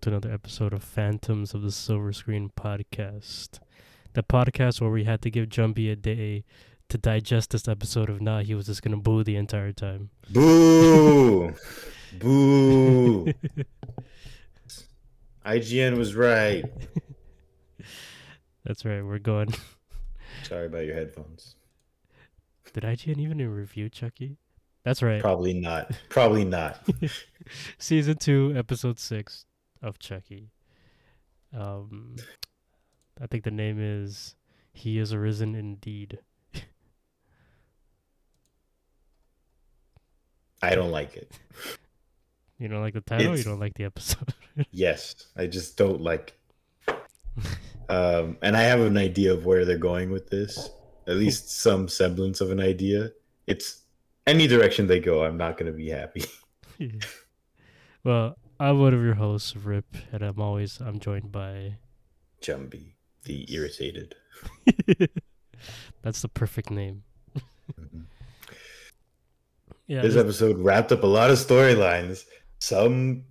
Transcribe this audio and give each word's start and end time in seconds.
welcome 0.00 0.12
to 0.12 0.16
another 0.16 0.34
episode 0.34 0.72
of 0.72 0.82
Phantoms 0.82 1.52
of 1.52 1.60
the 1.60 1.70
Silver 1.70 2.14
Screen 2.14 2.50
podcast. 2.58 3.58
The 4.14 4.22
podcast 4.22 4.80
where 4.80 4.88
we 4.88 5.04
had 5.04 5.20
to 5.22 5.30
give 5.30 5.50
Jumbi 5.50 5.92
a 5.92 5.96
day 5.96 6.44
to 6.88 6.96
digest 6.96 7.50
this 7.50 7.68
episode. 7.68 8.08
If 8.08 8.18
not, 8.18 8.44
he 8.44 8.54
was 8.54 8.64
just 8.64 8.82
gonna 8.82 8.96
boo 8.96 9.22
the 9.22 9.36
entire 9.36 9.72
time. 9.72 10.08
Boo! 10.30 11.52
Boo! 12.18 13.26
IGN 15.44 15.98
was 15.98 16.14
right. 16.14 16.64
That's 18.64 18.86
right. 18.86 19.02
We're 19.02 19.18
going. 19.18 19.52
Sorry 20.44 20.66
about 20.66 20.86
your 20.86 20.94
headphones. 20.94 21.56
Did 22.72 22.84
IGN 22.84 23.18
even 23.18 23.36
review 23.50 23.90
Chucky? 23.90 24.38
That's 24.82 25.02
right. 25.02 25.20
Probably 25.20 25.52
not. 25.52 25.92
Probably 26.08 26.46
not. 26.46 26.80
Season 27.78 28.16
two, 28.16 28.54
episode 28.56 28.98
six 28.98 29.44
of 29.82 29.98
Chucky. 29.98 30.50
Um, 31.56 32.16
I 33.20 33.26
think 33.26 33.44
the 33.44 33.50
name 33.50 33.78
is 33.80 34.34
"He 34.72 34.98
is 34.98 35.12
Arisen 35.12 35.54
Indeed." 35.54 36.18
I 40.62 40.74
don't 40.74 40.90
like 40.90 41.16
it. 41.16 41.32
You 42.58 42.68
don't 42.68 42.82
like 42.82 42.94
the 42.94 43.00
title. 43.00 43.36
You 43.36 43.44
don't 43.44 43.60
like 43.60 43.74
the 43.74 43.84
episode. 43.84 44.34
Yes, 44.72 45.14
I 45.36 45.46
just 45.46 45.76
don't 45.76 46.00
like. 46.00 46.38
Um, 47.88 48.36
and 48.40 48.56
I 48.56 48.62
have 48.62 48.78
an 48.80 48.96
idea 48.96 49.32
of 49.32 49.46
where 49.46 49.64
they're 49.64 49.76
going 49.76 50.10
with 50.12 50.30
this. 50.30 50.70
At 51.08 51.16
least 51.16 51.50
some 51.50 51.88
semblance 51.88 52.40
of 52.40 52.52
an 52.52 52.60
idea. 52.60 53.10
It's 53.48 53.82
any 54.28 54.46
direction 54.46 54.86
they 54.86 55.00
go, 55.00 55.24
I'm 55.24 55.36
not 55.36 55.58
going 55.58 55.72
to 55.72 55.76
be 55.76 55.88
happy. 55.88 56.24
well, 58.04 58.36
I'm 58.60 58.78
one 58.80 58.92
of 58.94 59.02
your 59.02 59.14
hosts, 59.14 59.56
Rip, 59.56 59.86
and 60.12 60.22
I'm 60.22 60.40
always 60.40 60.80
I'm 60.80 61.00
joined 61.00 61.32
by. 61.32 61.76
Jumbi, 62.42 62.92
the 63.24 63.52
irritated. 63.52 64.14
That's 66.02 66.22
the 66.22 66.28
perfect 66.28 66.70
name. 66.70 67.02
Mhm. 67.80 68.04
Yeah, 69.86 70.02
This 70.02 70.14
this- 70.14 70.22
episode 70.22 70.58
wrapped 70.58 70.92
up 70.92 71.02
a 71.02 71.06
lot 71.06 71.30
of 71.30 71.38
storylines. 71.38 72.24
Some, 72.58 73.24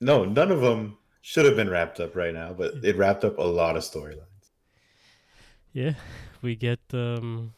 no, 0.00 0.24
none 0.24 0.50
of 0.50 0.60
them 0.60 0.98
should 1.22 1.44
have 1.46 1.56
been 1.56 1.70
wrapped 1.70 1.98
up 2.00 2.14
right 2.14 2.32
now, 2.34 2.52
but 2.52 2.74
it 2.84 2.96
wrapped 2.96 3.24
up 3.24 3.38
a 3.38 3.42
lot 3.42 3.76
of 3.76 3.82
storylines. 3.82 4.26
yeah. 5.72 5.94
We 6.42 6.56
get 6.56 6.80
um, 6.94 7.52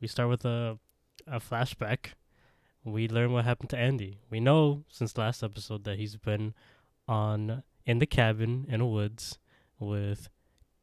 we 0.00 0.08
start 0.08 0.28
with 0.30 0.44
a 0.46 0.78
a 1.26 1.38
flashback. 1.40 2.12
We 2.86 3.08
learn 3.08 3.32
what 3.32 3.44
happened 3.44 3.70
to 3.70 3.78
Andy. 3.78 4.20
We 4.30 4.38
know 4.38 4.84
since 4.88 5.18
last 5.18 5.42
episode 5.42 5.82
that 5.84 5.98
he's 5.98 6.16
been 6.16 6.54
on 7.08 7.64
in 7.84 7.98
the 7.98 8.06
cabin 8.06 8.64
in 8.68 8.78
the 8.78 8.86
woods 8.86 9.40
with 9.80 10.28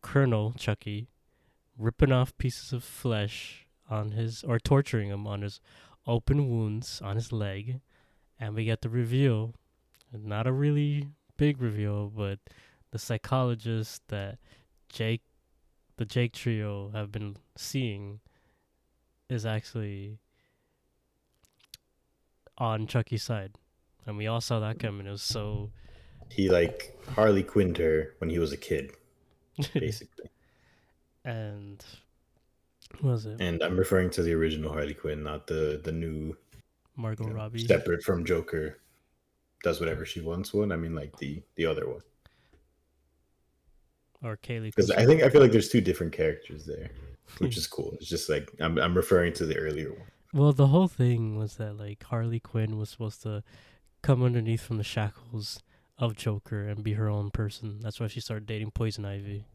Colonel 0.02 0.52
Chucky, 0.58 1.08
ripping 1.78 2.12
off 2.12 2.38
pieces 2.38 2.74
of 2.74 2.84
flesh 2.84 3.66
on 3.90 4.12
his 4.12 4.44
or 4.44 4.60
torturing 4.60 5.12
him 5.12 5.26
on 5.26 5.44
his 5.44 5.62
open 6.06 6.50
wounds 6.50 7.02
on 7.02 7.16
his 7.16 7.32
leg, 7.32 7.80
and 8.38 8.54
we 8.54 8.66
get 8.66 8.82
the 8.82 8.90
reveal. 8.90 9.56
Not 10.12 10.46
a 10.46 10.52
really 10.52 11.08
big 11.38 11.62
reveal, 11.62 12.10
but 12.10 12.40
the 12.92 13.00
psychologist 13.00 14.02
that 14.10 14.40
Jake, 14.90 15.24
the 15.96 16.06
Jake 16.06 16.34
trio, 16.34 16.92
have 16.94 17.14
been 17.14 17.38
seeing 17.56 18.20
is 19.30 19.46
actually 19.46 20.20
on 22.58 22.88
Chucky's 22.88 23.24
side, 23.24 23.52
and 24.06 24.18
we 24.18 24.28
all 24.28 24.42
saw 24.42 24.60
that 24.60 24.80
coming. 24.80 25.08
It 25.08 25.12
was 25.12 25.22
so 25.24 25.72
He 26.30 26.50
like 26.50 26.98
Harley 27.16 27.44
Quinned 27.44 27.78
her 27.78 28.14
when 28.20 28.30
he 28.30 28.40
was 28.40 28.52
a 28.52 28.58
kid, 28.58 28.92
basically. 29.74 30.30
and 31.26 31.84
what 33.00 33.12
was 33.14 33.26
it 33.26 33.40
and 33.42 33.64
I'm 33.64 33.78
referring 33.78 34.10
to 34.12 34.22
the 34.22 34.34
original 34.34 34.72
Harley 34.72 34.94
Quinn, 34.94 35.24
not 35.24 35.48
the 35.48 35.82
the 35.84 35.92
new 35.92 36.36
Margot 36.96 37.24
you 37.24 37.30
know, 37.32 37.36
Robbie? 37.36 37.66
separate 37.66 38.04
from 38.04 38.26
Joker. 38.26 38.80
Does 39.64 39.80
whatever 39.80 40.06
she 40.06 40.20
wants. 40.22 40.54
One, 40.54 40.72
I 40.72 40.76
mean, 40.76 40.94
like 40.94 41.18
the 41.18 41.42
the 41.56 41.66
other 41.66 41.88
one, 41.90 42.02
or 44.24 44.38
Kaley? 44.38 44.66
because 44.76 44.92
I 44.92 45.06
think 45.06 45.24
I 45.24 45.30
feel 45.30 45.42
like 45.42 45.52
there's 45.52 45.70
two 45.70 45.82
different 45.82 46.14
characters 46.14 46.66
there, 46.66 46.90
which 47.40 47.58
is 47.58 47.66
cool. 47.76 47.92
It's 47.94 48.10
just 48.10 48.30
like 48.30 48.52
I'm 48.60 48.78
I'm 48.78 48.94
referring 48.96 49.34
to 49.34 49.46
the 49.46 49.58
earlier 49.58 49.92
one. 49.92 50.08
Well, 50.34 50.52
the 50.52 50.68
whole 50.68 50.88
thing 50.88 51.38
was 51.38 51.58
that 51.58 51.78
like 51.78 52.04
Harley 52.04 52.40
Quinn 52.40 52.78
was 52.78 52.90
supposed 52.90 53.22
to 53.22 53.44
come 54.02 54.24
underneath 54.24 54.62
from 54.62 54.78
the 54.78 54.84
shackles 54.84 55.62
of 56.00 56.16
Joker 56.16 56.68
and 56.68 56.84
be 56.84 56.94
her 56.94 57.08
own 57.08 57.30
person. 57.30 57.80
That's 57.82 58.00
why 58.00 58.08
she 58.08 58.20
started 58.20 58.48
dating 58.48 58.72
Poison 58.72 59.06
Ivy. 59.06 59.46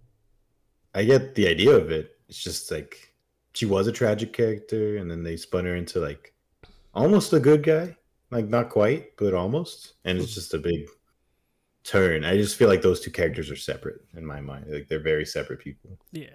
I 0.94 1.04
get 1.04 1.34
the 1.34 1.48
idea 1.48 1.72
of 1.72 1.90
it. 1.90 2.12
It's 2.28 2.42
just 2.42 2.70
like 2.70 3.12
she 3.54 3.66
was 3.66 3.88
a 3.88 3.92
tragic 3.92 4.32
character, 4.32 4.98
and 4.98 5.10
then 5.10 5.24
they 5.24 5.36
spun 5.36 5.64
her 5.64 5.74
into 5.74 5.98
like 5.98 6.32
almost 6.94 7.32
a 7.32 7.40
good 7.40 7.64
guy, 7.64 7.96
like 8.30 8.46
not 8.46 8.70
quite, 8.70 9.16
but 9.16 9.34
almost. 9.34 9.94
And 10.04 10.18
it's 10.18 10.34
just 10.34 10.54
a 10.54 10.58
big 10.58 10.86
turn. 11.82 12.24
I 12.24 12.36
just 12.36 12.56
feel 12.56 12.68
like 12.68 12.82
those 12.82 13.00
two 13.00 13.10
characters 13.10 13.50
are 13.50 13.56
separate 13.56 14.00
in 14.16 14.24
my 14.24 14.40
mind. 14.40 14.66
Like 14.68 14.86
they're 14.86 15.02
very 15.02 15.26
separate 15.26 15.58
people. 15.58 15.98
Yeah, 16.12 16.28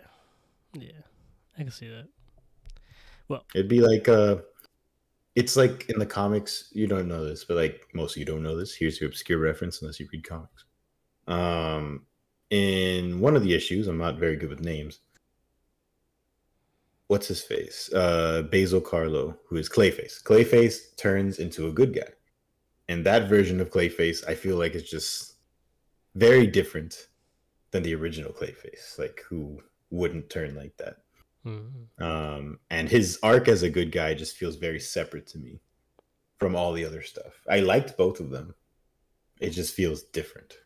yeah, 0.74 0.92
I 1.58 1.62
can 1.62 1.72
see 1.72 1.88
that. 1.88 2.08
It'd 3.54 3.68
be 3.68 3.82
like 3.82 4.08
uh 4.08 4.38
it's 5.36 5.56
like 5.56 5.90
in 5.90 5.98
the 5.98 6.06
comics, 6.06 6.70
you 6.74 6.86
don't 6.88 7.08
know 7.08 7.26
this, 7.26 7.44
but 7.44 7.58
like 7.58 7.88
most 7.94 8.16
of 8.16 8.20
you 8.20 8.26
don't 8.26 8.44
know 8.44 8.58
this. 8.58 8.76
Here's 8.76 9.00
your 9.02 9.10
obscure 9.10 9.40
reference 9.40 9.82
unless 9.82 10.00
you 10.00 10.08
read 10.12 10.28
comics. 10.28 10.66
Um 11.28 12.06
in 12.50 13.20
one 13.20 13.36
of 13.36 13.44
the 13.44 13.54
issues, 13.54 13.88
I'm 13.88 13.98
not 13.98 14.20
very 14.20 14.36
good 14.36 14.50
with 14.50 14.60
names. 14.60 15.00
What's 17.08 17.28
his 17.28 17.42
face? 17.42 17.92
Uh 17.94 18.44
Basil 18.44 18.82
Karlo, 18.82 19.38
who 19.48 19.58
is 19.58 19.70
Clayface. 19.70 20.24
Clayface 20.24 20.96
turns 20.98 21.40
into 21.40 21.68
a 21.68 21.72
good 21.72 21.94
guy. 21.94 22.12
And 22.90 23.06
that 23.06 23.30
version 23.30 23.60
of 23.62 23.72
Clayface, 23.72 24.28
I 24.28 24.36
feel 24.36 24.58
like 24.58 24.76
is 24.76 24.90
just 24.90 25.36
very 26.16 26.46
different 26.46 27.08
than 27.72 27.82
the 27.84 27.96
original 27.96 28.32
Clayface, 28.32 29.00
like 29.00 29.24
who 29.28 29.62
wouldn't 29.90 30.30
turn 30.30 30.56
like 30.56 30.76
that 30.78 31.03
Mhm. 31.46 32.02
um, 32.02 32.60
and 32.70 32.90
his 32.90 33.20
arc 33.22 33.48
as 33.48 33.64
a 33.64 33.70
good 33.70 33.92
guy 33.92 34.14
just 34.14 34.38
feels 34.38 34.56
very 34.56 34.80
separate 34.80 35.28
to 35.28 35.38
me 35.38 35.60
from 36.40 36.56
all 36.56 36.74
the 36.74 36.86
other 36.86 37.02
stuff. 37.02 37.44
I 37.50 37.60
liked 37.60 37.98
both 37.98 38.20
of 38.20 38.30
them. 38.30 38.56
It 39.40 39.50
just 39.52 39.74
feels 39.74 40.04
different. 40.04 40.58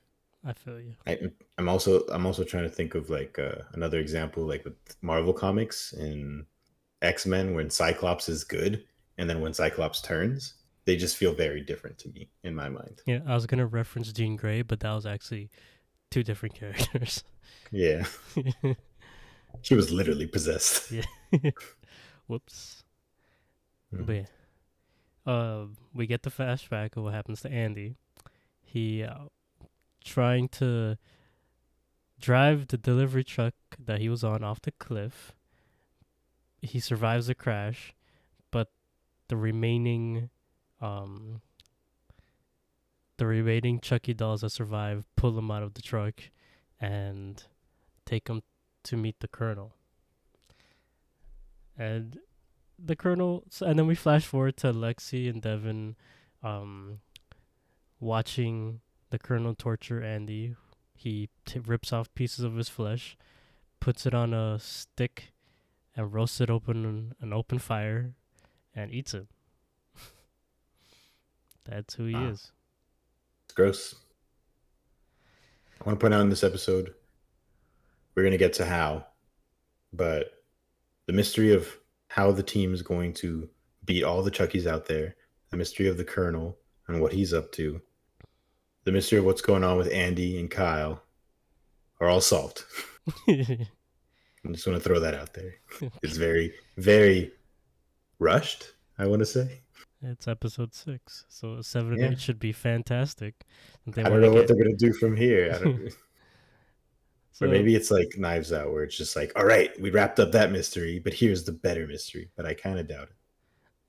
I 0.43 0.53
feel 0.53 0.79
you. 0.79 0.95
I, 1.05 1.19
I'm 1.57 1.67
also 1.67 2.01
I'm 2.07 2.25
also 2.25 2.43
trying 2.43 2.63
to 2.63 2.69
think 2.69 2.95
of 2.95 3.09
like 3.09 3.37
uh, 3.39 3.63
another 3.73 3.99
example, 3.99 4.45
like 4.45 4.63
with 4.63 4.75
Marvel 5.01 5.33
comics 5.33 5.93
in 5.93 6.45
X 7.01 7.25
Men, 7.25 7.53
when 7.55 7.69
Cyclops 7.69 8.29
is 8.29 8.43
good, 8.43 8.85
and 9.17 9.29
then 9.29 9.41
when 9.41 9.53
Cyclops 9.53 10.01
turns, 10.01 10.53
they 10.85 10.95
just 10.95 11.17
feel 11.17 11.33
very 11.33 11.61
different 11.61 11.97
to 11.99 12.09
me 12.09 12.29
in 12.43 12.55
my 12.55 12.69
mind. 12.69 13.01
Yeah, 13.05 13.19
I 13.27 13.33
was 13.33 13.45
gonna 13.45 13.65
reference 13.65 14.11
Jean 14.13 14.35
Grey, 14.35 14.61
but 14.61 14.79
that 14.81 14.93
was 14.93 15.05
actually 15.05 15.49
two 16.11 16.23
different 16.23 16.55
characters. 16.59 17.23
Yeah, 17.71 18.05
she 19.61 19.75
was 19.75 19.91
literally 19.91 20.27
possessed. 20.27 20.91
yeah. 20.91 21.05
Whoops. 22.27 22.83
Mhm. 23.93 24.05
But 24.05 24.15
yeah. 24.15 24.25
Uh, 25.25 25.65
we 25.93 26.07
get 26.07 26.23
the 26.23 26.29
flashback 26.31 26.95
of 26.95 27.03
what 27.03 27.13
happens 27.13 27.41
to 27.41 27.51
Andy. 27.51 27.95
He 28.61 29.03
uh, 29.03 29.25
trying 30.03 30.47
to 30.49 30.97
drive 32.19 32.67
the 32.67 32.77
delivery 32.77 33.23
truck 33.23 33.53
that 33.77 33.99
he 33.99 34.07
was 34.09 34.23
on 34.23 34.43
off 34.43 34.61
the 34.61 34.71
cliff. 34.71 35.33
He 36.61 36.79
survives 36.79 37.27
the 37.27 37.35
crash, 37.35 37.93
but 38.51 38.69
the 39.27 39.35
remaining 39.37 40.29
um 40.79 41.41
the 43.17 43.25
remaining 43.25 43.79
Chucky 43.79 44.13
dolls 44.13 44.41
that 44.41 44.51
survive 44.51 45.05
pull 45.15 45.37
him 45.37 45.49
out 45.51 45.63
of 45.63 45.73
the 45.73 45.81
truck 45.81 46.21
and 46.79 47.43
take 48.05 48.27
him 48.27 48.43
to 48.87 48.97
meet 48.97 49.19
the 49.19 49.27
colonel. 49.27 49.73
And 51.77 52.19
the 52.79 52.95
colonel 52.95 53.43
s- 53.47 53.61
and 53.61 53.77
then 53.77 53.87
we 53.87 53.95
flash 53.95 54.25
forward 54.25 54.57
to 54.57 54.73
Lexi 54.73 55.29
and 55.29 55.41
Devin 55.41 55.95
um 56.43 56.99
watching 57.99 58.81
the 59.09 59.19
colonel 59.19 59.55
torture 59.55 60.01
Andy. 60.03 60.55
He 60.95 61.29
t- 61.45 61.59
rips 61.59 61.93
off 61.93 62.13
pieces 62.15 62.43
of 62.43 62.55
his 62.55 62.69
flesh, 62.69 63.17
puts 63.79 64.05
it 64.05 64.13
on 64.13 64.33
a 64.33 64.57
stick 64.59 65.31
and 65.95 66.13
roasts 66.13 66.41
it 66.41 66.49
open 66.49 67.13
an 67.19 67.33
open 67.33 67.59
fire 67.59 68.13
and 68.75 68.91
eats 68.91 69.13
it. 69.13 69.27
That's 71.65 71.95
who 71.95 72.05
he 72.05 72.13
Wow. 72.13 72.29
is. 72.29 72.51
It's 73.45 73.53
gross. 73.53 73.95
I 75.79 75.83
want 75.85 75.99
to 75.99 76.03
point 76.03 76.13
out 76.13 76.21
in 76.21 76.29
this 76.29 76.43
episode, 76.43 76.93
we're 78.17 78.23
going 78.23 78.31
to 78.31 78.37
get 78.37 78.53
to 78.53 78.65
how, 78.65 79.05
but 79.93 80.31
the 81.05 81.13
mystery 81.13 81.53
of 81.53 81.77
how 82.07 82.31
the 82.31 82.41
team 82.41 82.73
is 82.73 82.81
going 82.81 83.13
to 83.13 83.47
beat 83.85 84.03
all 84.03 84.23
the 84.23 84.31
Chuckies 84.31 84.65
out 84.65 84.87
there, 84.87 85.15
the 85.51 85.57
mystery 85.57 85.87
of 85.87 85.97
the 85.97 86.03
Colonel 86.03 86.57
and 86.87 86.99
what 86.99 87.13
he's 87.13 87.31
up 87.31 87.51
to, 87.51 87.79
the 88.85 88.91
mystery 88.91 89.19
of 89.19 89.25
what's 89.25 89.43
going 89.43 89.63
on 89.63 89.77
with 89.77 89.93
Andy 89.93 90.39
and 90.39 90.49
Kyle 90.49 91.03
are 92.01 92.09
all 92.09 92.19
solved. 92.19 92.63
I 93.29 93.67
just 94.51 94.65
want 94.65 94.81
to 94.81 94.83
throw 94.83 94.99
that 94.99 95.13
out 95.13 95.33
there. 95.33 95.53
It's 96.01 96.17
very, 96.17 96.55
very 96.75 97.33
rushed. 98.17 98.73
I 98.97 99.05
want 99.05 99.19
to 99.19 99.27
say. 99.27 99.61
It's 100.01 100.27
episode 100.27 100.73
six, 100.73 101.25
so 101.29 101.61
seven 101.61 101.93
and 101.93 102.13
eight 102.13 102.19
should 102.19 102.39
be 102.39 102.51
fantastic. 102.51 103.45
They 103.85 104.03
I 104.03 104.09
don't 104.09 104.21
know 104.21 104.31
what 104.31 104.47
they're 104.47 104.57
gonna 104.57 104.75
do 104.75 104.93
from 104.93 105.15
here. 105.15 105.89
So, 107.37 107.45
or 107.45 107.49
maybe 107.49 107.75
it's 107.75 107.91
like 107.91 108.17
Knives 108.17 108.51
Out, 108.51 108.71
where 108.71 108.83
it's 108.83 108.97
just 108.97 109.15
like, 109.15 109.31
all 109.35 109.45
right, 109.45 109.69
we 109.79 109.91
wrapped 109.91 110.19
up 110.19 110.31
that 110.31 110.51
mystery, 110.51 110.97
but 110.97 111.13
here's 111.13 111.43
the 111.43 111.51
better 111.51 111.85
mystery. 111.85 112.29
But 112.35 112.47
I 112.47 112.55
kind 112.55 112.79
of 112.79 112.87
doubt 112.87 113.09
it. 113.09 113.15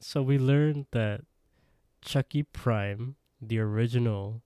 So 0.00 0.21
we 0.21 0.37
learned 0.39 0.85
that 0.91 1.23
Chucky 2.03 2.43
Prime, 2.43 3.17
the 3.41 3.59
original 3.59 4.43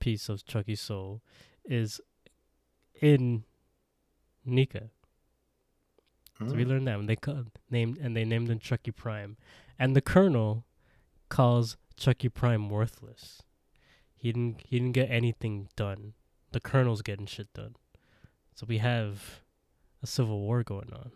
piece 0.00 0.30
of 0.30 0.46
Chucky's 0.46 0.80
soul, 0.80 1.20
is 1.66 2.00
in 3.02 3.44
Nika. 4.46 4.88
So 6.38 6.46
we 6.54 6.62
Hmm. 6.62 6.70
learned 6.70 6.86
that 6.88 6.96
when 6.96 7.06
they 7.06 7.16
ca- 7.16 7.44
named 7.70 7.98
and 7.98 8.16
they 8.16 8.24
named 8.24 8.48
him 8.48 8.60
Chucky 8.60 8.92
Prime, 8.92 9.36
and 9.78 9.94
the 9.94 10.00
Colonel 10.00 10.64
calls 11.28 11.76
Chucky 11.96 12.30
Prime 12.30 12.70
worthless. 12.70 13.42
He 14.16 14.32
didn't 14.32 14.62
he 14.64 14.78
didn't 14.78 14.92
get 14.92 15.10
anything 15.10 15.68
done. 15.76 16.14
The 16.52 16.60
Colonel's 16.60 17.02
getting 17.02 17.26
shit 17.26 17.52
done. 17.52 17.74
So 18.58 18.66
we 18.68 18.78
have 18.78 19.22
a 20.02 20.06
civil 20.08 20.40
war 20.40 20.64
going 20.64 20.92
on. 20.92 21.12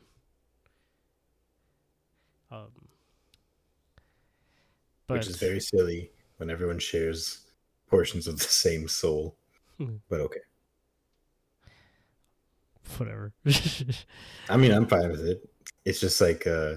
Um, 2.52 2.68
but 5.08 5.14
Which 5.14 5.26
is 5.26 5.38
very 5.38 5.58
silly 5.58 6.12
when 6.36 6.50
everyone 6.50 6.78
shares 6.78 7.40
portions 7.90 8.28
of 8.28 8.38
the 8.38 8.44
same 8.44 8.86
soul. 8.86 9.34
Hmm. 9.78 9.96
but 10.08 10.20
okay. 10.20 10.38
whatever. 12.98 13.32
I 14.48 14.56
mean, 14.56 14.70
I'm 14.70 14.86
fine 14.86 15.10
with 15.10 15.26
it. 15.26 15.42
It's 15.84 15.98
just 15.98 16.20
like 16.20 16.46
uh 16.46 16.74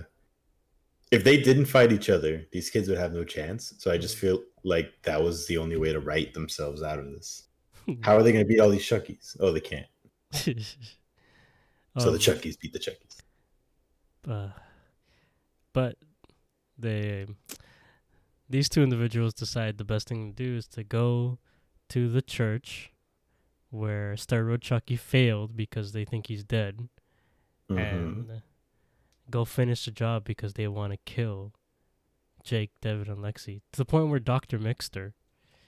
if 1.11 1.23
they 1.23 1.39
didn't 1.39 1.65
fight 1.65 1.91
each 1.91 2.09
other, 2.09 2.43
these 2.51 2.71
kids 2.71 2.89
would 2.89 2.97
have 2.97 3.13
no 3.13 3.23
chance. 3.23 3.75
So 3.77 3.91
I 3.91 3.99
just 3.99 4.17
feel 4.17 4.41
like 4.63 4.93
that 5.03 5.21
was 5.21 5.45
the 5.45 5.59
only 5.59 5.77
way 5.77 5.93
to 5.93 5.99
write 5.99 6.33
themselves 6.33 6.81
out 6.81 6.97
of 6.97 7.05
this. 7.11 7.49
How 8.01 8.15
are 8.17 8.23
they 8.23 8.31
going 8.31 8.43
to 8.43 8.49
beat 8.49 8.59
all 8.59 8.71
these 8.71 8.81
Chuckies? 8.81 9.37
Oh, 9.39 9.51
they 9.51 9.59
can't. 9.59 9.85
So 11.97 12.11
the 12.11 12.17
Um, 12.17 12.17
Chuckies 12.19 12.59
beat 12.59 12.73
the 12.73 12.79
Chuckies. 12.79 13.21
uh, 14.27 14.51
but 15.71 15.97
they 16.77 17.25
these 18.49 18.67
two 18.69 18.83
individuals 18.83 19.33
decide 19.33 19.77
the 19.77 19.85
best 19.85 20.09
thing 20.09 20.33
to 20.33 20.43
do 20.43 20.57
is 20.57 20.67
to 20.67 20.83
go 20.83 21.39
to 21.89 22.09
the 22.09 22.21
church 22.21 22.91
where 23.69 24.13
Steroid 24.15 24.61
Chucky 24.61 24.95
failed 24.97 25.55
because 25.55 25.93
they 25.93 26.03
think 26.05 26.27
he's 26.27 26.43
dead 26.43 26.89
Mhm. 27.69 27.79
and 27.79 28.41
go 29.29 29.45
finish 29.45 29.85
the 29.85 29.91
job 29.91 30.25
because 30.25 30.53
they 30.53 30.67
want 30.67 30.91
to 30.93 30.97
kill 31.05 31.53
Jake, 32.43 32.71
Devin, 32.81 33.09
and 33.09 33.23
Lexi 33.23 33.61
to 33.71 33.77
the 33.77 33.85
point 33.85 34.09
where 34.09 34.19
Dr. 34.19 34.59
Mixter 34.59 35.13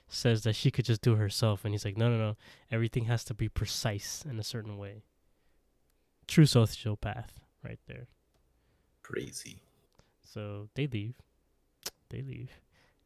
says 0.07 0.43
that 0.43 0.55
she 0.55 0.71
could 0.71 0.85
just 0.85 1.01
do 1.01 1.13
it 1.13 1.17
herself 1.17 1.65
and 1.65 1.73
he's 1.73 1.83
like 1.85 1.97
no 1.97 2.09
no 2.09 2.17
no 2.17 2.37
everything 2.71 3.05
has 3.05 3.23
to 3.23 3.33
be 3.33 3.49
precise 3.49 4.23
in 4.29 4.39
a 4.39 4.43
certain 4.43 4.77
way 4.77 5.03
true 6.27 6.45
sociopath 6.45 7.29
right 7.63 7.79
there 7.87 8.07
Crazy. 9.03 9.61
so 10.21 10.67
they 10.75 10.85
leave. 10.87 11.15
They 12.09 12.21
leave. 12.21 12.49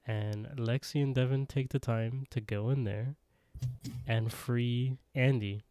And 0.07 0.47
Lexi 0.57 1.01
and 1.03 1.13
Devin 1.13 1.45
take 1.45 1.69
the 1.69 1.77
time 1.79 2.25
to 2.31 2.41
go 2.41 2.71
in 2.71 2.85
there 2.85 3.15
and 4.07 4.33
free 4.33 4.97
Andy. 5.13 5.61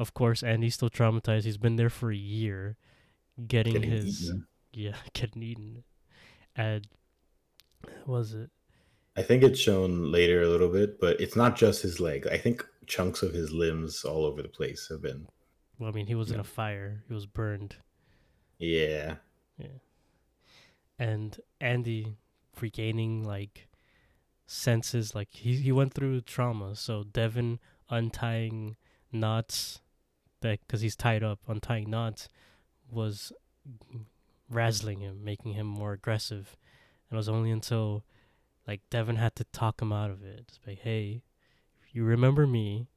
Of 0.00 0.14
course, 0.14 0.42
Andy's 0.42 0.74
still 0.74 0.90
traumatized. 0.90 1.44
He's 1.44 1.58
been 1.58 1.76
there 1.76 1.90
for 1.90 2.10
a 2.10 2.16
year 2.16 2.76
getting, 3.46 3.74
Getting 3.74 3.90
his 3.90 4.24
eaten. 4.24 4.46
yeah, 4.72 4.96
getting 5.12 5.42
eaten. 5.44 5.84
And 6.56 6.88
was 8.04 8.34
it 8.34 8.50
I 9.16 9.22
think 9.22 9.42
it's 9.42 9.58
shown 9.58 10.12
later 10.12 10.42
a 10.42 10.48
little 10.48 10.68
bit, 10.68 11.00
but 11.00 11.20
it's 11.20 11.36
not 11.36 11.56
just 11.56 11.82
his 11.82 12.00
leg. 12.00 12.26
I 12.30 12.36
think 12.36 12.64
chunks 12.86 13.22
of 13.22 13.32
his 13.32 13.50
limbs 13.52 14.04
all 14.04 14.24
over 14.24 14.42
the 14.42 14.48
place 14.48 14.88
have 14.90 15.02
been. 15.02 15.26
well, 15.78 15.88
I 15.88 15.92
mean, 15.92 16.06
he 16.06 16.14
was 16.14 16.30
in 16.30 16.40
a 16.40 16.44
fire. 16.44 17.02
He 17.08 17.14
was 17.14 17.26
burned. 17.26 17.76
Yeah. 18.58 19.16
Yeah. 19.58 19.78
and 20.98 21.38
Andy 21.60 22.16
regaining 22.60 23.24
like 23.24 23.68
senses 24.46 25.14
like 25.14 25.28
he 25.32 25.56
he 25.56 25.72
went 25.72 25.92
through 25.92 26.20
trauma 26.20 26.74
so 26.76 27.04
Devin 27.04 27.58
untying 27.90 28.76
knots 29.12 29.80
that 30.40 30.66
cuz 30.68 30.80
he's 30.80 30.96
tied 30.96 31.22
up 31.22 31.40
untying 31.48 31.90
knots 31.90 32.28
was 32.88 33.32
razzling 34.48 35.00
him 35.00 35.24
making 35.24 35.52
him 35.54 35.66
more 35.66 35.92
aggressive 35.92 36.56
and 37.10 37.16
it 37.16 37.18
was 37.18 37.28
only 37.28 37.50
until 37.50 38.04
like 38.66 38.80
Devin 38.90 39.16
had 39.16 39.36
to 39.36 39.44
talk 39.44 39.80
him 39.80 39.92
out 39.92 40.10
of 40.10 40.22
it 40.22 40.44
It's 40.48 40.58
like 40.66 40.80
hey 40.80 41.22
you 41.92 42.04
remember 42.04 42.46
me 42.46 42.88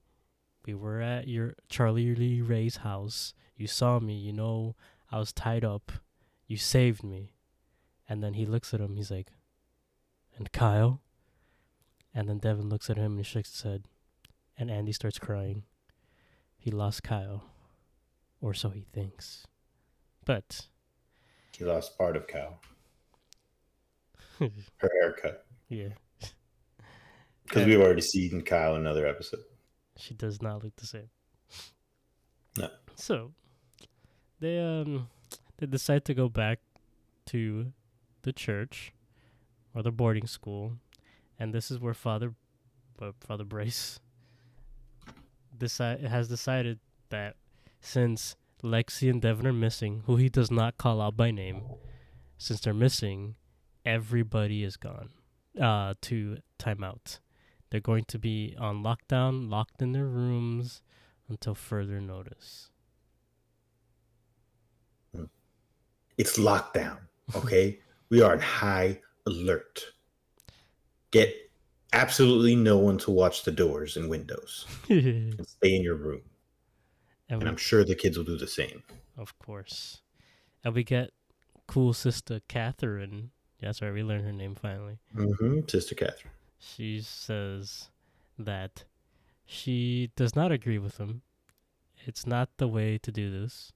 we 0.66 0.74
were 0.74 1.01
at 1.01 1.27
your 1.27 1.56
Charlie 1.69 2.16
Lee 2.16 2.42
Ray's 2.42 2.77
house 2.77 3.33
you 3.56 3.68
saw 3.68 4.00
me 4.00 4.13
you 4.13 4.33
know 4.33 4.75
I 5.12 5.19
was 5.19 5.33
tied 5.33 5.63
up 5.66 5.92
you 6.48 6.57
saved 6.57 7.04
me 7.04 7.33
and 8.10 8.24
then 8.24 8.33
he 8.33 8.45
looks 8.48 8.74
at 8.74 8.81
him. 8.81 8.95
He's 8.95 9.12
like, 9.12 9.31
and 10.36 10.51
Kyle? 10.51 11.01
And 12.13 12.27
then 12.27 12.39
Devin 12.39 12.68
looks 12.68 12.89
at 12.89 12.98
him 12.98 13.18
and 13.18 13.25
shakes 13.25 13.51
his 13.51 13.62
head. 13.62 13.83
And 14.57 14.71
Andy 14.71 14.92
starts 14.92 15.19
crying. 15.19 15.64
He 16.57 16.71
lost 16.71 17.04
Kyle. 17.04 17.44
Or 18.42 18.56
so 18.56 18.71
he 18.71 18.88
thinks. 18.92 19.45
But, 20.26 20.68
He 21.56 21.64
lost 21.64 21.97
part 21.97 22.18
of 22.18 22.28
Kyle. 22.28 22.59
Her 24.40 24.92
haircut. 25.02 25.45
Yeah, 25.69 25.90
Because 27.44 27.68
we've 27.68 27.80
already 27.80 28.02
seen 28.02 28.42
Kyle 28.42 28.73
in 28.73 28.81
another 28.81 29.06
episode. 29.06 29.42
she 29.97 30.16
does 30.16 30.42
not 30.42 30.64
look 30.64 30.76
the 30.78 30.88
same. 30.88 31.09
No. 32.57 32.69
So, 32.95 33.33
they, 34.40 34.59
um, 34.59 35.09
they 35.57 35.68
decide 35.68 36.06
to 36.06 36.16
go 36.16 36.28
back 36.28 36.59
to 37.28 37.71
the 38.23 38.33
church 38.33 38.94
or 39.76 39.83
the 39.83 39.92
boarding 39.92 40.26
school. 40.26 40.73
And 41.38 41.54
this 41.54 41.69
is 41.69 41.80
where 41.80 41.94
Father, 41.94 42.33
uh, 42.99 43.11
Father 43.19 43.44
Bryce 43.44 43.99
decide 45.56 46.02
has 46.02 46.28
decided 46.28 46.80
that 47.09 47.35
since 47.80 48.35
Lexi 48.64 49.07
and 49.09 49.21
Devin 49.21 49.45
are 49.45 49.54
missing, 49.54 50.02
who 50.07 50.16
he 50.16 50.30
does 50.30 50.49
not 50.49 50.80
call 50.80 50.99
out 50.99 51.16
by 51.16 51.30
name, 51.30 51.61
since 52.40 52.59
they're 52.59 52.73
missing, 52.73 53.35
everybody 53.85 54.64
is 54.64 54.76
gone 54.76 55.09
uh, 55.59 55.94
to 56.01 56.37
timeout. 56.57 57.19
They're 57.69 57.80
going 57.80 58.06
to 58.06 58.18
be 58.19 58.56
on 58.59 58.83
lockdown, 58.83 59.49
locked 59.49 59.81
in 59.81 59.92
their 59.92 60.06
rooms 60.07 60.81
until 61.28 61.54
further 61.56 62.01
notice. 62.01 62.69
It's 66.18 66.37
lockdown. 66.37 66.97
Okay. 67.35 67.78
we 68.09 68.23
are 68.23 68.33
in 68.33 68.39
high 68.39 68.99
alert. 69.28 69.85
Get 71.11 71.31
absolutely 71.94 72.56
no 72.56 72.75
one 72.80 72.97
to 72.99 73.11
watch 73.11 73.44
the 73.44 73.51
doors 73.51 73.97
and 73.97 74.09
windows. 74.09 74.66
and 74.89 75.33
And 75.37 75.47
stay 75.47 75.75
in 75.75 75.83
your 75.83 75.94
room. 75.94 76.21
And 77.30 77.44
we, 77.44 77.47
I'm 77.47 77.56
sure 77.56 77.83
the 77.85 77.94
kids 77.94 78.18
will 78.18 78.25
do 78.25 78.35
the 78.35 78.47
same. 78.47 78.81
of 79.16 79.37
course, 79.37 80.01
and 80.63 80.73
we 80.73 80.83
get 80.83 81.11
cool 81.68 81.94
sister 81.94 82.42
Catherine. 82.47 83.30
Yeah, 83.59 83.69
that's 83.69 83.81
right. 83.81 83.94
We 83.94 84.04
learn 84.04 84.23
her 84.23 84.31
name 84.31 84.56
finally. 84.56 84.97
hmm 85.13 85.61
Sister 85.68 85.95
Catherine. 85.95 86.33
she 86.59 87.01
says 87.01 87.89
that 88.37 88.85
she 89.45 90.11
does 90.16 90.35
not 90.35 90.51
agree 90.51 90.78
with 90.78 90.97
him. 90.97 91.21
It's 92.06 92.25
not 92.25 92.49
the 92.57 92.68
way 92.68 92.97
to 92.99 93.11
do 93.11 93.30
this. 93.42 93.73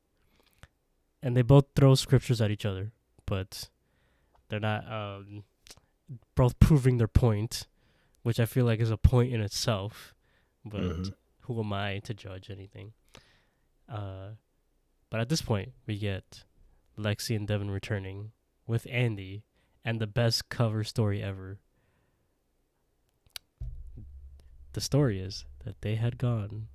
And 1.21 1.35
they 1.35 1.41
both 1.41 1.65
throw 1.75 1.95
scriptures 1.95 2.41
at 2.41 2.51
each 2.51 2.65
other, 2.65 2.91
but 3.25 3.69
they're 4.49 4.59
not 4.59 4.89
um, 4.91 5.43
both 6.35 6.59
proving 6.59 6.97
their 6.97 7.07
point, 7.07 7.67
which 8.23 8.39
I 8.39 8.45
feel 8.45 8.65
like 8.65 8.79
is 8.79 8.91
a 8.91 8.97
point 8.97 9.33
in 9.33 9.41
itself. 9.41 10.13
But 10.65 10.81
Mhm. 10.81 11.13
who 11.41 11.59
am 11.59 11.73
I 11.73 11.99
to 11.99 12.13
judge 12.13 12.49
anything? 12.49 12.93
Uh, 13.89 14.31
but 15.09 15.19
at 15.19 15.29
this 15.29 15.41
point, 15.41 15.73
we 15.85 15.97
get 15.97 16.43
Lexi 16.97 17.35
and 17.35 17.47
Devin 17.47 17.69
returning 17.71 18.31
with 18.67 18.87
Andy 18.89 19.43
and 19.85 19.99
the 19.99 20.07
best 20.07 20.49
cover 20.49 20.83
story 20.83 21.21
ever. 21.21 21.59
The 24.73 24.81
story 24.81 25.19
is 25.19 25.45
that 25.65 25.81
they 25.81 25.95
had 25.95 26.17
gone, 26.17 26.67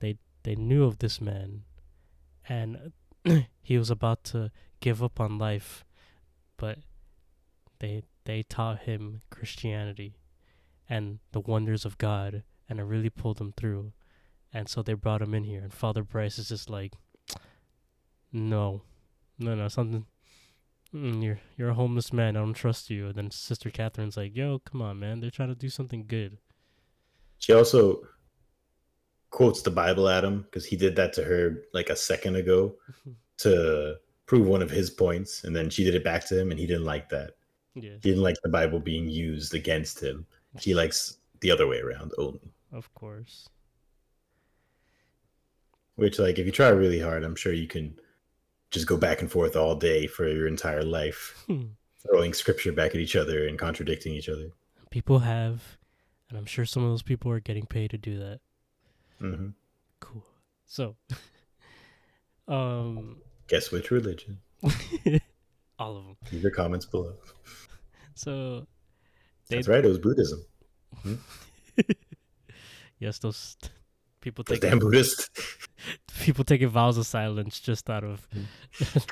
they 0.00 0.18
they 0.44 0.54
knew 0.54 0.84
of 0.84 0.98
this 0.98 1.20
man, 1.20 1.64
and 2.48 2.92
he 3.62 3.76
was 3.76 3.90
about 3.90 4.24
to 4.24 4.50
give 4.80 5.02
up 5.02 5.20
on 5.20 5.38
life, 5.38 5.84
but 6.56 6.78
they 7.80 8.02
they 8.24 8.42
taught 8.42 8.80
him 8.80 9.22
Christianity, 9.30 10.16
and 10.88 11.18
the 11.32 11.40
wonders 11.40 11.84
of 11.84 11.98
God, 11.98 12.42
and 12.68 12.80
it 12.80 12.84
really 12.84 13.10
pulled 13.10 13.40
him 13.40 13.52
through. 13.56 13.92
And 14.52 14.68
so 14.68 14.82
they 14.82 14.94
brought 14.94 15.20
him 15.20 15.34
in 15.34 15.44
here, 15.44 15.60
and 15.60 15.72
Father 15.72 16.02
Bryce 16.02 16.38
is 16.38 16.48
just 16.48 16.70
like, 16.70 16.94
no, 18.32 18.82
no, 19.38 19.54
no, 19.54 19.68
something. 19.68 20.06
Mm, 20.94 21.22
you're 21.22 21.40
you're 21.56 21.70
a 21.70 21.74
homeless 21.74 22.12
man. 22.12 22.36
I 22.36 22.40
don't 22.40 22.54
trust 22.54 22.88
you. 22.90 23.06
And 23.08 23.14
then 23.14 23.30
Sister 23.30 23.70
Catherine's 23.70 24.16
like, 24.16 24.34
"Yo, 24.34 24.58
come 24.60 24.80
on, 24.82 24.98
man. 24.98 25.20
They're 25.20 25.30
trying 25.30 25.50
to 25.50 25.54
do 25.54 25.68
something 25.68 26.06
good." 26.06 26.38
She 27.38 27.52
also 27.52 28.02
quotes 29.30 29.62
the 29.62 29.70
Bible 29.70 30.08
at 30.08 30.24
him 30.24 30.42
because 30.42 30.64
he 30.64 30.76
did 30.76 30.96
that 30.96 31.12
to 31.14 31.22
her 31.24 31.64
like 31.74 31.90
a 31.90 31.96
second 31.96 32.36
ago 32.36 32.74
to 33.38 33.96
prove 34.26 34.46
one 34.46 34.62
of 34.62 34.70
his 34.70 34.90
points, 34.90 35.44
and 35.44 35.54
then 35.54 35.70
she 35.70 35.84
did 35.84 35.94
it 35.94 36.04
back 36.04 36.26
to 36.28 36.38
him, 36.40 36.50
and 36.50 36.58
he 36.58 36.66
didn't 36.66 36.84
like 36.84 37.08
that. 37.10 37.32
Yeah, 37.74 37.92
He 38.02 38.10
didn't 38.10 38.22
like 38.22 38.36
the 38.42 38.48
Bible 38.48 38.80
being 38.80 39.08
used 39.08 39.54
against 39.54 40.02
him. 40.02 40.26
He 40.60 40.74
likes 40.74 41.18
the 41.40 41.50
other 41.50 41.66
way 41.66 41.78
around 41.80 42.12
only. 42.18 42.52
of 42.72 42.92
course. 42.94 43.48
Which, 45.96 46.18
like, 46.18 46.38
if 46.38 46.46
you 46.46 46.52
try 46.52 46.68
really 46.68 47.00
hard, 47.00 47.24
I'm 47.24 47.34
sure 47.36 47.52
you 47.52 47.66
can 47.66 47.98
just 48.70 48.86
go 48.86 48.96
back 48.96 49.20
and 49.20 49.30
forth 49.30 49.56
all 49.56 49.74
day 49.74 50.06
for 50.06 50.28
your 50.28 50.46
entire 50.46 50.82
life, 50.82 51.46
throwing 52.06 52.32
scripture 52.34 52.72
back 52.72 52.90
at 52.94 53.00
each 53.00 53.16
other 53.16 53.46
and 53.46 53.58
contradicting 53.58 54.12
each 54.14 54.28
other. 54.28 54.50
people 54.90 55.20
have, 55.20 55.78
and 56.28 56.38
I'm 56.38 56.46
sure 56.46 56.64
some 56.64 56.82
of 56.84 56.90
those 56.90 57.02
people 57.02 57.30
are 57.30 57.40
getting 57.40 57.66
paid 57.66 57.90
to 57.90 57.98
do 57.98 58.18
that. 58.18 58.40
hmm 59.18 59.48
Cool. 60.00 60.24
So, 60.66 60.96
um, 62.48 63.16
Guess 63.48 63.70
which 63.72 63.90
religion? 63.90 64.38
all 65.78 65.96
of 65.96 66.04
them. 66.04 66.16
Leave 66.32 66.42
your 66.42 66.50
comments 66.50 66.84
below. 66.86 67.14
So, 68.14 68.66
That's 69.48 69.66
right. 69.68 69.84
It 69.84 69.88
was 69.88 69.98
Buddhism. 69.98 70.44
yes, 72.98 73.18
those 73.18 73.56
people 74.20 74.44
Those 74.44 74.60
damn 74.60 74.78
Buddhists. 74.78 75.30
People 76.20 76.44
taking 76.44 76.68
vows 76.68 76.98
of 76.98 77.06
silence 77.06 77.60
just 77.60 77.88
out 77.90 78.04
of 78.04 78.26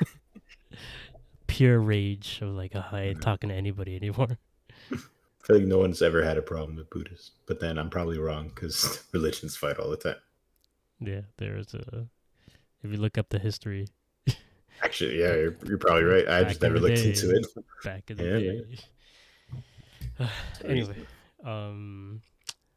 pure 1.47 1.79
rage 1.79 2.39
of 2.41 2.49
like, 2.49 2.73
oh, 2.75 2.83
I 2.91 3.01
ain't 3.01 3.21
talking 3.21 3.49
to 3.49 3.55
anybody 3.55 3.95
anymore. 3.95 4.37
I 4.91 4.97
feel 5.47 5.57
like 5.59 5.67
no 5.67 5.77
one's 5.77 6.01
ever 6.01 6.23
had 6.23 6.37
a 6.37 6.41
problem 6.41 6.75
with 6.75 6.89
Buddhists, 6.89 7.31
but 7.47 7.59
then 7.59 7.77
I'm 7.77 7.89
probably 7.89 8.19
wrong 8.19 8.49
because 8.49 9.03
religions 9.13 9.55
fight 9.55 9.77
all 9.77 9.89
the 9.89 9.97
time. 9.97 10.15
Yeah, 10.99 11.21
there's 11.37 11.73
a. 11.73 12.07
If 12.83 12.91
you 12.91 12.97
look 12.97 13.17
up 13.17 13.29
the 13.29 13.39
history 13.39 13.87
Actually, 14.83 15.19
yeah, 15.19 15.33
you're, 15.35 15.55
you're 15.65 15.77
probably 15.77 16.03
right. 16.03 16.27
I 16.27 16.43
just 16.43 16.61
never 16.61 16.79
looked 16.79 16.97
day. 16.97 17.09
into 17.09 17.35
it. 17.35 17.45
back 17.83 18.09
in 18.11 18.17
the 18.17 18.23
Yeah, 18.23 20.25
day. 20.25 20.29
anyway, 20.65 20.95
um, 21.43 22.21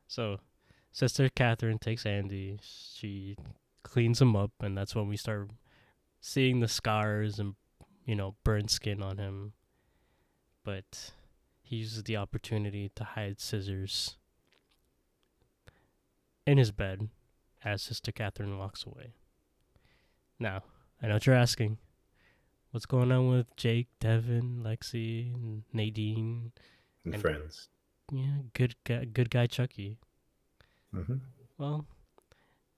so 0.08 0.38
Sister 0.92 1.28
Catherine 1.28 1.78
takes 1.78 2.06
Andy. 2.06 2.58
She 2.62 3.36
cleans 3.82 4.20
him 4.20 4.36
up, 4.36 4.52
and 4.60 4.76
that's 4.76 4.94
when 4.94 5.08
we 5.08 5.16
start 5.16 5.50
seeing 6.20 6.60
the 6.60 6.68
scars 6.68 7.38
and 7.38 7.54
you 8.04 8.14
know 8.14 8.34
burnt 8.44 8.70
skin 8.70 9.02
on 9.02 9.18
him. 9.18 9.52
But 10.64 11.12
he 11.62 11.76
uses 11.76 12.02
the 12.04 12.16
opportunity 12.16 12.90
to 12.94 13.04
hide 13.04 13.40
scissors 13.40 14.16
in 16.46 16.58
his 16.58 16.70
bed 16.72 17.08
as 17.64 17.82
Sister 17.82 18.12
Catherine 18.12 18.58
walks 18.58 18.84
away. 18.84 19.14
Now, 20.38 20.62
I 21.02 21.06
know 21.08 21.14
what 21.14 21.26
you're 21.26 21.36
asking. 21.36 21.78
What's 22.70 22.86
going 22.86 23.10
on 23.12 23.28
with 23.30 23.54
Jake, 23.56 23.88
Devin, 24.00 24.62
Lexi, 24.64 25.34
and 25.34 25.62
Nadine? 25.72 26.52
and 27.04 27.14
and- 27.14 27.20
friends. 27.22 27.68
Yeah, 28.12 28.38
good 28.54 28.74
guy, 28.84 29.04
good 29.04 29.30
guy 29.30 29.46
Chucky. 29.46 29.98
hmm 30.92 31.18
Well, 31.58 31.86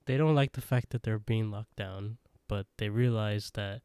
they 0.07 0.17
don't 0.17 0.35
like 0.35 0.53
the 0.53 0.61
fact 0.61 0.91
that 0.91 1.03
they're 1.03 1.19
being 1.19 1.51
locked 1.51 1.77
down, 1.77 2.19
but 2.49 2.67
they 2.79 2.89
realize 2.89 3.51
that 3.55 3.83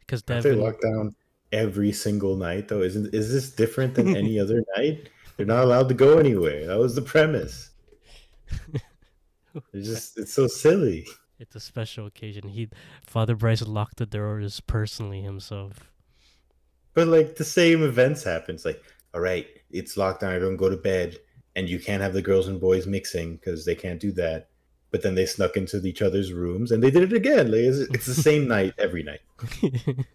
because 0.00 0.22
Devin, 0.22 0.60
locked 0.60 0.82
down 0.82 1.14
every 1.52 1.92
single 1.92 2.36
night 2.36 2.68
though? 2.68 2.82
Isn't 2.82 3.14
is 3.14 3.32
this 3.32 3.50
different 3.50 3.94
than 3.94 4.16
any 4.16 4.38
other 4.38 4.62
night? 4.76 5.08
They're 5.36 5.46
not 5.46 5.64
allowed 5.64 5.88
to 5.88 5.94
go 5.94 6.18
anywhere. 6.18 6.66
That 6.66 6.78
was 6.78 6.94
the 6.94 7.02
premise. 7.02 7.70
It's 9.74 9.86
just 9.86 10.18
it's 10.18 10.32
so 10.32 10.46
silly. 10.46 11.06
it's 11.38 11.54
a 11.54 11.60
special 11.60 12.06
occasion. 12.06 12.48
He, 12.48 12.70
Father 13.06 13.34
Bryce, 13.34 13.60
locked 13.60 13.98
the 13.98 14.06
doors 14.06 14.60
personally 14.60 15.20
himself. 15.20 15.90
But 16.94 17.08
like 17.08 17.36
the 17.36 17.44
same 17.44 17.82
events 17.82 18.24
happen. 18.24 18.54
It's 18.54 18.64
like, 18.64 18.82
all 19.12 19.20
right, 19.20 19.46
it's 19.70 19.98
locked 19.98 20.22
down. 20.22 20.32
Everyone 20.32 20.56
go 20.56 20.70
to 20.70 20.76
bed, 20.76 21.18
and 21.54 21.68
you 21.68 21.78
can't 21.78 22.02
have 22.02 22.14
the 22.14 22.22
girls 22.22 22.48
and 22.48 22.60
boys 22.60 22.86
mixing 22.86 23.36
because 23.36 23.66
they 23.66 23.74
can't 23.74 24.00
do 24.00 24.12
that. 24.12 24.48
But 24.92 25.02
then 25.02 25.14
they 25.16 25.26
snuck 25.26 25.56
into 25.56 25.84
each 25.84 26.02
other's 26.02 26.32
rooms 26.32 26.70
and 26.70 26.82
they 26.82 26.90
did 26.90 27.02
it 27.02 27.12
again. 27.14 27.50
Like 27.50 27.62
it's, 27.62 27.78
it's 27.78 28.06
the 28.06 28.14
same 28.14 28.46
night 28.56 28.74
every 28.78 29.02
night. 29.02 29.22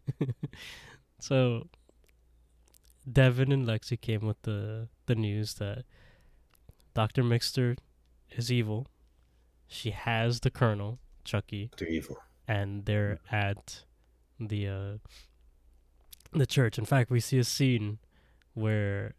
so, 1.20 1.68
Devin 3.12 3.52
and 3.52 3.68
Lexi 3.68 4.00
came 4.00 4.22
with 4.26 4.42
the 4.44 4.88
the 5.08 5.16
news 5.16 5.56
that 5.56 5.84
Doctor 6.94 7.24
Mixter 7.24 7.76
is 8.32 8.52
evil. 8.52 8.88
She 9.68 9.92
has 9.92 10.42
the 10.42 10.52
Colonel 10.52 11.00
Chucky. 11.26 11.72
They're 11.78 11.90
evil. 11.90 12.18
and 12.48 12.86
they're 12.86 13.20
at 13.32 13.84
the 14.40 14.68
uh 14.68 14.98
the 16.34 16.46
church. 16.46 16.78
In 16.78 16.86
fact, 16.86 17.10
we 17.10 17.20
see 17.20 17.40
a 17.40 17.44
scene 17.44 17.98
where 18.54 19.16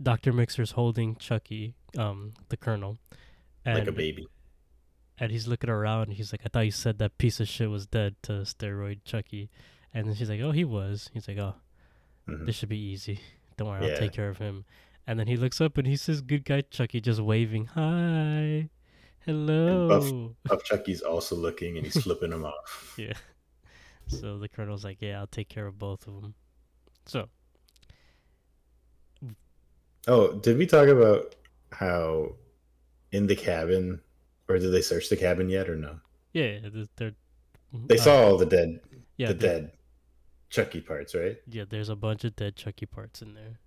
Dr. 0.00 0.32
Mixter's 0.32 0.72
holding 0.72 1.16
Chucky, 1.16 1.74
um, 1.96 2.32
the 2.50 2.56
colonel. 2.56 2.98
And, 3.68 3.78
like 3.80 3.88
a 3.88 3.92
baby. 3.92 4.26
And 5.18 5.30
he's 5.32 5.46
looking 5.48 5.68
around. 5.70 6.12
He's 6.12 6.32
like, 6.32 6.42
I 6.44 6.48
thought 6.48 6.60
you 6.64 6.70
said 6.70 6.98
that 6.98 7.18
piece 7.18 7.40
of 7.40 7.48
shit 7.48 7.68
was 7.70 7.86
dead 7.86 8.16
to 8.22 8.32
steroid 8.42 9.00
Chucky. 9.04 9.50
And 9.92 10.06
then 10.08 10.14
she's 10.14 10.30
like, 10.30 10.40
Oh, 10.40 10.52
he 10.52 10.64
was. 10.64 11.10
He's 11.12 11.26
like, 11.28 11.38
Oh, 11.38 11.54
Mhm. 12.28 12.46
this 12.46 12.56
should 12.56 12.68
be 12.68 12.78
easy. 12.78 13.20
Don't 13.56 13.68
worry, 13.68 13.90
I'll 13.90 13.98
take 13.98 14.12
care 14.12 14.28
of 14.28 14.38
him. 14.38 14.64
And 15.06 15.18
then 15.18 15.26
he 15.26 15.36
looks 15.36 15.60
up 15.60 15.78
and 15.78 15.86
he 15.86 15.96
says, 15.96 16.20
Good 16.20 16.44
guy 16.44 16.60
Chucky, 16.62 17.00
just 17.00 17.20
waving, 17.20 17.66
Hi. 17.74 18.68
Hello. 19.26 20.34
Buff 20.44 20.62
Chucky's 20.64 21.00
also 21.02 21.34
looking 21.36 21.76
and 21.76 21.84
he's 21.84 22.00
flipping 22.02 22.32
him 22.32 22.44
off. 22.44 22.94
Yeah. 22.96 23.14
So 24.06 24.38
the 24.38 24.48
colonel's 24.48 24.84
like, 24.84 24.98
yeah, 25.02 25.18
I'll 25.18 25.26
take 25.26 25.48
care 25.50 25.66
of 25.66 25.78
both 25.78 26.06
of 26.06 26.22
them. 26.22 26.34
So, 27.06 27.28
Oh, 30.06 30.32
did 30.32 30.56
we 30.56 30.66
talk 30.66 30.88
about 30.88 31.34
how 31.72 32.34
in 33.12 33.26
the 33.26 33.36
cabin, 33.36 34.00
or 34.48 34.58
did 34.58 34.70
they 34.70 34.82
search 34.82 35.08
the 35.08 35.16
cabin 35.16 35.48
yet, 35.48 35.68
or 35.68 35.76
no? 35.76 35.98
yeah, 36.32 36.58
th- 36.60 36.88
they're. 36.96 37.14
They 37.86 37.98
uh, 37.98 38.02
saw 38.02 38.24
all 38.24 38.38
the 38.38 38.46
dead, 38.46 38.80
yeah, 39.16 39.28
the 39.28 39.34
dead 39.34 39.72
Chucky 40.50 40.80
parts, 40.80 41.14
right? 41.14 41.36
Yeah, 41.48 41.64
there's 41.68 41.88
a 41.88 41.96
bunch 41.96 42.24
of 42.24 42.34
dead 42.36 42.56
Chucky 42.56 42.86
parts 42.86 43.22
in 43.22 43.34
there. 43.34 43.58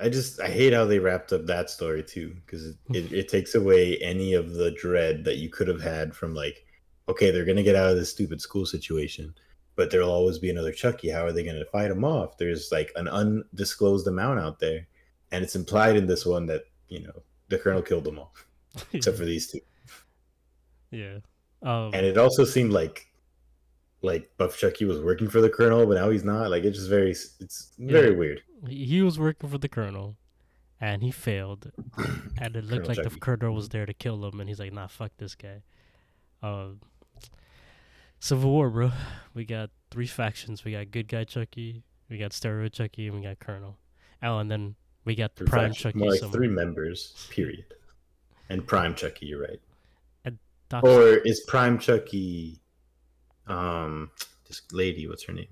I 0.00 0.08
just 0.08 0.40
I 0.40 0.48
hate 0.48 0.72
how 0.72 0.84
they 0.84 0.98
wrapped 0.98 1.32
up 1.32 1.46
that 1.46 1.70
story 1.70 2.02
too 2.02 2.36
because 2.44 2.66
it, 2.66 2.76
it, 2.92 3.12
it 3.12 3.28
takes 3.28 3.54
away 3.54 3.98
any 3.98 4.34
of 4.34 4.52
the 4.52 4.70
dread 4.72 5.24
that 5.24 5.38
you 5.38 5.48
could 5.48 5.68
have 5.68 5.82
had 5.82 6.14
from 6.14 6.34
like, 6.34 6.64
okay, 7.08 7.30
they're 7.30 7.44
gonna 7.44 7.62
get 7.62 7.76
out 7.76 7.90
of 7.90 7.96
this 7.96 8.10
stupid 8.10 8.40
school 8.40 8.64
situation, 8.64 9.34
but 9.76 9.90
there'll 9.90 10.10
always 10.10 10.38
be 10.38 10.50
another 10.50 10.72
Chucky. 10.72 11.10
How 11.10 11.24
are 11.24 11.32
they 11.32 11.44
gonna 11.44 11.64
fight 11.64 11.90
him 11.90 12.04
off? 12.04 12.38
There's 12.38 12.70
like 12.70 12.92
an 12.96 13.08
undisclosed 13.08 14.06
amount 14.06 14.40
out 14.40 14.60
there, 14.60 14.86
and 15.32 15.42
it's 15.42 15.56
implied 15.56 15.96
in 15.96 16.06
this 16.06 16.24
one 16.24 16.46
that 16.46 16.62
you 16.88 17.00
know 17.00 17.22
the 17.48 17.58
colonel 17.58 17.82
killed 17.82 18.04
them 18.04 18.18
all 18.18 18.34
except 18.92 19.16
for 19.18 19.24
these 19.24 19.50
two. 19.50 19.60
yeah. 20.90 21.18
Um, 21.62 21.90
And 21.94 22.06
it 22.06 22.16
also 22.18 22.44
seemed 22.44 22.72
like 22.72 23.06
like 24.00 24.30
Buff 24.36 24.56
Chucky 24.56 24.84
was 24.84 25.00
working 25.00 25.28
for 25.28 25.40
the 25.40 25.50
colonel, 25.50 25.84
but 25.86 25.94
now 25.94 26.08
he's 26.10 26.22
not. 26.24 26.50
Like 26.50 26.64
it's 26.64 26.78
just 26.78 26.88
very 26.90 27.10
it's 27.10 27.72
very 27.78 28.10
Yeah. 28.12 28.16
weird. 28.16 28.42
he 28.68 29.02
was 29.02 29.18
working 29.18 29.50
for 29.50 29.58
the 29.58 29.68
colonel, 29.68 30.16
and 30.80 31.02
he 31.02 31.10
failed. 31.10 31.72
And 32.40 32.54
it 32.54 32.64
looked 32.64 32.86
Colonel 32.86 33.02
like 33.04 33.12
the 33.12 33.18
colonel 33.20 33.54
was 33.54 33.68
there 33.70 33.84
to 33.86 33.92
kill 33.94 34.24
him, 34.24 34.38
and 34.40 34.48
he's 34.48 34.60
like, 34.60 34.72
"Nah, 34.72 34.86
fuck 34.86 35.10
this 35.18 35.34
guy." 35.34 35.62
Um, 36.42 36.80
Civil 38.20 38.50
War, 38.50 38.70
bro. 38.70 38.92
We 39.34 39.44
got 39.44 39.70
three 39.90 40.06
factions. 40.06 40.64
We 40.64 40.72
got 40.72 40.90
good 40.92 41.08
guy 41.08 41.24
Chucky, 41.24 41.82
we 42.08 42.18
got 42.18 42.30
steroid 42.32 42.72
Chucky, 42.72 43.08
and 43.08 43.16
we 43.16 43.22
got 43.22 43.38
Colonel. 43.40 43.78
Oh, 44.22 44.38
and 44.38 44.48
then 44.50 44.76
we 45.04 45.14
got 45.16 45.34
Three 45.36 45.46
Prime 45.48 45.70
factions, 45.70 45.82
Chucky. 45.82 45.98
more 45.98 46.10
like 46.10 46.20
somewhere. 46.20 46.38
three 46.38 46.48
members, 46.48 47.26
period. 47.30 47.64
And 48.48 48.66
Prime 48.66 48.94
Chucky, 48.94 49.26
you're 49.26 49.42
right. 49.42 49.60
Doc- 50.68 50.84
Or 50.84 51.14
is 51.16 51.40
Prime 51.40 51.78
Chucky 51.78 52.60
um 53.46 54.10
this 54.46 54.62
lady, 54.72 55.06
what's 55.06 55.24
her 55.24 55.32
name? 55.32 55.48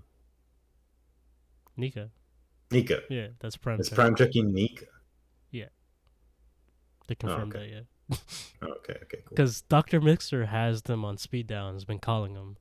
Nika. 1.77 2.11
Nika. 2.71 3.01
Yeah, 3.09 3.29
that's 3.39 3.57
Prime. 3.57 3.81
Is 3.81 3.89
Chucky. 3.89 3.97
Prime 3.97 4.15
Chucky 4.15 4.43
Nika? 4.43 4.87
Yeah. 5.51 5.67
They 7.07 7.15
confirmed 7.15 7.55
okay. 7.55 7.71
that, 7.71 7.75
yeah. 7.75 8.17
Oh, 8.63 8.69
okay, 8.69 8.95
okay, 9.03 9.19
cool. 9.19 9.31
Because 9.31 9.63
Dr. 9.63 10.01
Mixter 10.01 10.47
has 10.47 10.83
them 10.83 11.05
on 11.05 11.19
speed 11.19 11.47
down, 11.47 11.75
has 11.75 11.85
been 11.85 11.99
calling 11.99 12.35
them. 12.35 12.57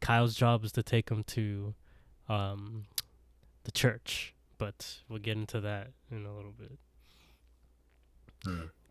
Kyle's 0.00 0.34
job 0.34 0.64
is 0.64 0.72
to 0.72 0.82
take 0.82 1.06
them 1.08 1.24
to 1.24 1.74
um, 2.28 2.84
the 3.64 3.72
church, 3.72 4.34
but 4.58 4.98
we'll 5.08 5.18
get 5.18 5.36
into 5.36 5.60
that 5.60 5.88
in 6.10 6.26
a 6.26 6.34
little 6.34 6.52
bit. 6.52 6.78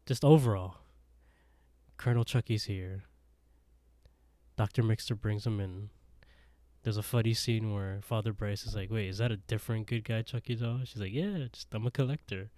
Just 0.05 0.23
overall, 0.23 0.77
Colonel 1.97 2.23
Chucky's 2.23 2.65
here. 2.65 3.03
Dr. 4.55 4.83
Mixter 4.83 5.19
brings 5.19 5.45
him 5.45 5.59
in. 5.59 5.89
There's 6.83 6.97
a 6.97 7.03
funny 7.03 7.33
scene 7.33 7.73
where 7.73 7.99
Father 8.01 8.31
Bryce 8.31 8.65
is 8.65 8.75
like, 8.75 8.91
wait, 8.91 9.09
is 9.09 9.17
that 9.17 9.31
a 9.31 9.37
different 9.37 9.87
good 9.87 10.03
guy 10.03 10.21
Chucky 10.21 10.55
doll? 10.55 10.81
She's 10.85 11.01
like, 11.01 11.13
yeah, 11.13 11.45
just 11.51 11.73
I'm 11.73 11.87
a 11.87 11.91
collector. 11.91 12.51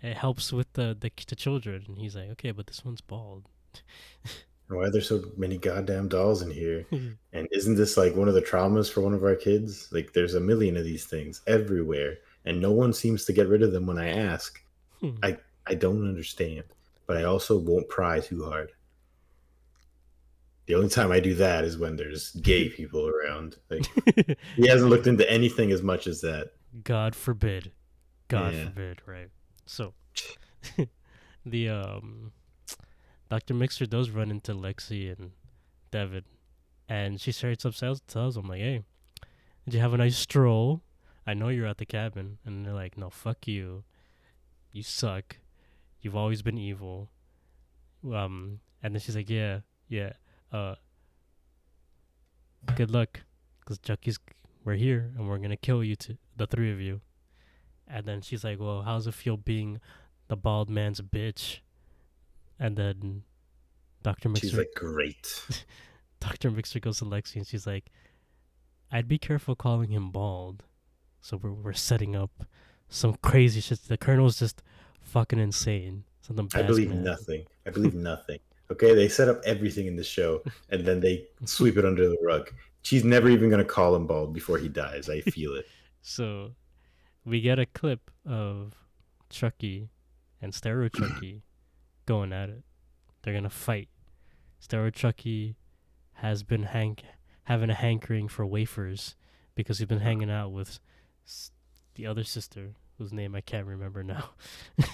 It 0.00 0.16
helps 0.16 0.52
with 0.52 0.72
the, 0.74 0.96
the, 0.98 1.10
the 1.26 1.34
children. 1.34 1.84
And 1.88 1.98
he's 1.98 2.14
like, 2.14 2.30
okay, 2.30 2.52
but 2.52 2.68
this 2.68 2.84
one's 2.84 3.00
bald. 3.00 3.46
Why 4.68 4.84
are 4.84 4.90
there 4.90 5.00
so 5.00 5.24
many 5.36 5.58
goddamn 5.58 6.08
dolls 6.08 6.42
in 6.42 6.50
here? 6.50 6.86
and 7.32 7.48
isn't 7.50 7.74
this 7.74 7.96
like 7.96 8.14
one 8.14 8.28
of 8.28 8.34
the 8.34 8.42
traumas 8.42 8.92
for 8.92 9.00
one 9.00 9.14
of 9.14 9.24
our 9.24 9.34
kids? 9.34 9.88
Like, 9.90 10.12
there's 10.12 10.34
a 10.34 10.40
million 10.40 10.76
of 10.76 10.84
these 10.84 11.06
things 11.06 11.40
everywhere, 11.46 12.18
and 12.44 12.60
no 12.60 12.70
one 12.70 12.92
seems 12.92 13.24
to 13.24 13.32
get 13.32 13.48
rid 13.48 13.62
of 13.62 13.72
them 13.72 13.86
when 13.86 13.98
I 13.98 14.10
ask. 14.10 14.62
Hmm. 15.00 15.16
I 15.22 15.38
I 15.68 15.74
don't 15.74 16.02
understand, 16.08 16.64
but 17.06 17.16
I 17.16 17.24
also 17.24 17.56
won't 17.58 17.88
pry 17.88 18.20
too 18.20 18.44
hard. 18.44 18.72
The 20.66 20.74
only 20.74 20.88
time 20.88 21.12
I 21.12 21.20
do 21.20 21.34
that 21.34 21.64
is 21.64 21.78
when 21.78 21.96
there's 21.96 22.32
gay 22.32 22.68
people 22.78 23.06
around. 23.08 23.56
Like 23.70 23.86
he 24.56 24.68
hasn't 24.68 24.90
looked 24.90 25.06
into 25.06 25.28
anything 25.30 25.72
as 25.72 25.82
much 25.82 26.06
as 26.06 26.20
that. 26.22 26.52
God 26.84 27.14
forbid. 27.14 27.72
God 28.28 28.54
Yeah. 28.54 28.64
forbid, 28.64 29.00
right? 29.06 29.30
So 29.66 29.94
the 31.46 31.68
um 31.68 32.32
Dr. 33.30 33.54
Mixter 33.54 33.88
does 33.88 34.10
run 34.10 34.30
into 34.30 34.52
Lexi 34.54 35.12
and 35.16 35.32
David, 35.90 36.24
and 36.88 37.20
she 37.20 37.30
starts 37.32 37.64
up 37.66 37.74
tells 37.74 38.00
tells 38.02 38.34
them 38.34 38.48
like, 38.48 38.60
Hey, 38.60 38.82
did 39.64 39.74
you 39.74 39.80
have 39.80 39.94
a 39.94 39.98
nice 39.98 40.16
stroll? 40.16 40.82
I 41.26 41.34
know 41.34 41.48
you're 41.48 41.66
at 41.66 41.76
the 41.78 41.84
cabin 41.86 42.38
and 42.44 42.64
they're 42.64 42.72
like, 42.74 42.98
No, 42.98 43.08
fuck 43.10 43.46
you. 43.46 43.84
You 44.72 44.82
suck. 44.82 45.36
You've 46.00 46.16
always 46.16 46.42
been 46.42 46.58
evil. 46.58 47.10
Um 48.04 48.60
and 48.82 48.94
then 48.94 49.00
she's 49.00 49.16
like, 49.16 49.30
Yeah, 49.30 49.60
yeah, 49.88 50.12
uh 50.52 50.76
good 52.76 52.90
luck. 52.90 53.20
Cause 53.64 53.78
Chucky's 53.78 54.18
we're 54.64 54.74
here 54.74 55.12
and 55.16 55.28
we're 55.28 55.38
gonna 55.38 55.56
kill 55.56 55.82
you 55.82 55.96
two, 55.96 56.18
the 56.36 56.46
three 56.46 56.72
of 56.72 56.80
you. 56.80 57.00
And 57.86 58.06
then 58.06 58.20
she's 58.20 58.44
like, 58.44 58.60
Well, 58.60 58.82
how's 58.82 59.06
it 59.06 59.14
feel 59.14 59.36
being 59.36 59.80
the 60.28 60.36
bald 60.36 60.70
man's 60.70 61.00
bitch? 61.00 61.60
And 62.58 62.76
then 62.76 63.22
Dr. 64.02 64.28
Mixter 64.28 64.40
She's 64.40 64.54
like, 64.54 64.72
great. 64.74 65.44
Dr. 66.20 66.50
Mixter 66.50 66.80
goes 66.80 66.98
to 66.98 67.04
Lexi 67.04 67.36
and 67.36 67.46
she's 67.46 67.66
like, 67.66 67.90
I'd 68.90 69.08
be 69.08 69.18
careful 69.18 69.54
calling 69.54 69.90
him 69.90 70.10
bald. 70.10 70.64
So 71.20 71.36
we're 71.36 71.52
we're 71.52 71.72
setting 71.72 72.16
up 72.16 72.44
some 72.88 73.16
crazy 73.22 73.60
shit. 73.60 73.80
The 73.86 73.98
colonel's 73.98 74.38
just 74.38 74.62
fucking 75.08 75.38
insane. 75.38 76.04
Something 76.20 76.48
I 76.54 76.62
believe 76.62 76.88
happen. 76.88 77.04
nothing. 77.04 77.44
I 77.66 77.70
believe 77.70 77.94
nothing. 77.94 78.38
Okay, 78.70 78.94
they 78.94 79.08
set 79.08 79.28
up 79.28 79.40
everything 79.44 79.86
in 79.86 79.96
the 79.96 80.04
show 80.04 80.42
and 80.68 80.84
then 80.84 81.00
they 81.00 81.26
sweep 81.44 81.76
it 81.78 81.84
under 81.84 82.08
the 82.08 82.18
rug. 82.22 82.50
She's 82.82 83.02
never 83.04 83.28
even 83.30 83.48
gonna 83.50 83.64
call 83.64 83.94
him 83.96 84.06
bald 84.06 84.34
before 84.34 84.58
he 84.58 84.68
dies. 84.68 85.08
I 85.08 85.20
feel 85.32 85.54
it. 85.54 85.66
So 86.02 86.52
we 87.24 87.40
get 87.40 87.58
a 87.58 87.66
clip 87.66 88.10
of 88.26 88.74
Chucky 89.30 89.88
and 90.42 90.52
Steroid 90.52 90.94
Chucky 90.94 91.42
going 92.06 92.32
at 92.32 92.50
it. 92.50 92.62
They're 93.22 93.34
gonna 93.34 93.50
fight. 93.50 93.88
Steroid 94.62 94.94
Chucky 94.94 95.56
has 96.14 96.42
been 96.42 96.64
hank 96.64 97.04
having 97.44 97.70
a 97.70 97.74
hankering 97.74 98.28
for 98.28 98.44
wafers 98.44 99.16
because 99.54 99.78
he's 99.78 99.88
been 99.88 100.00
hanging 100.00 100.30
out 100.30 100.52
with 100.52 100.78
the 101.94 102.06
other 102.06 102.22
sister 102.24 102.74
whose 102.98 103.12
name 103.12 103.34
I 103.34 103.40
can't 103.40 103.66
remember 103.66 104.02
now. 104.02 104.30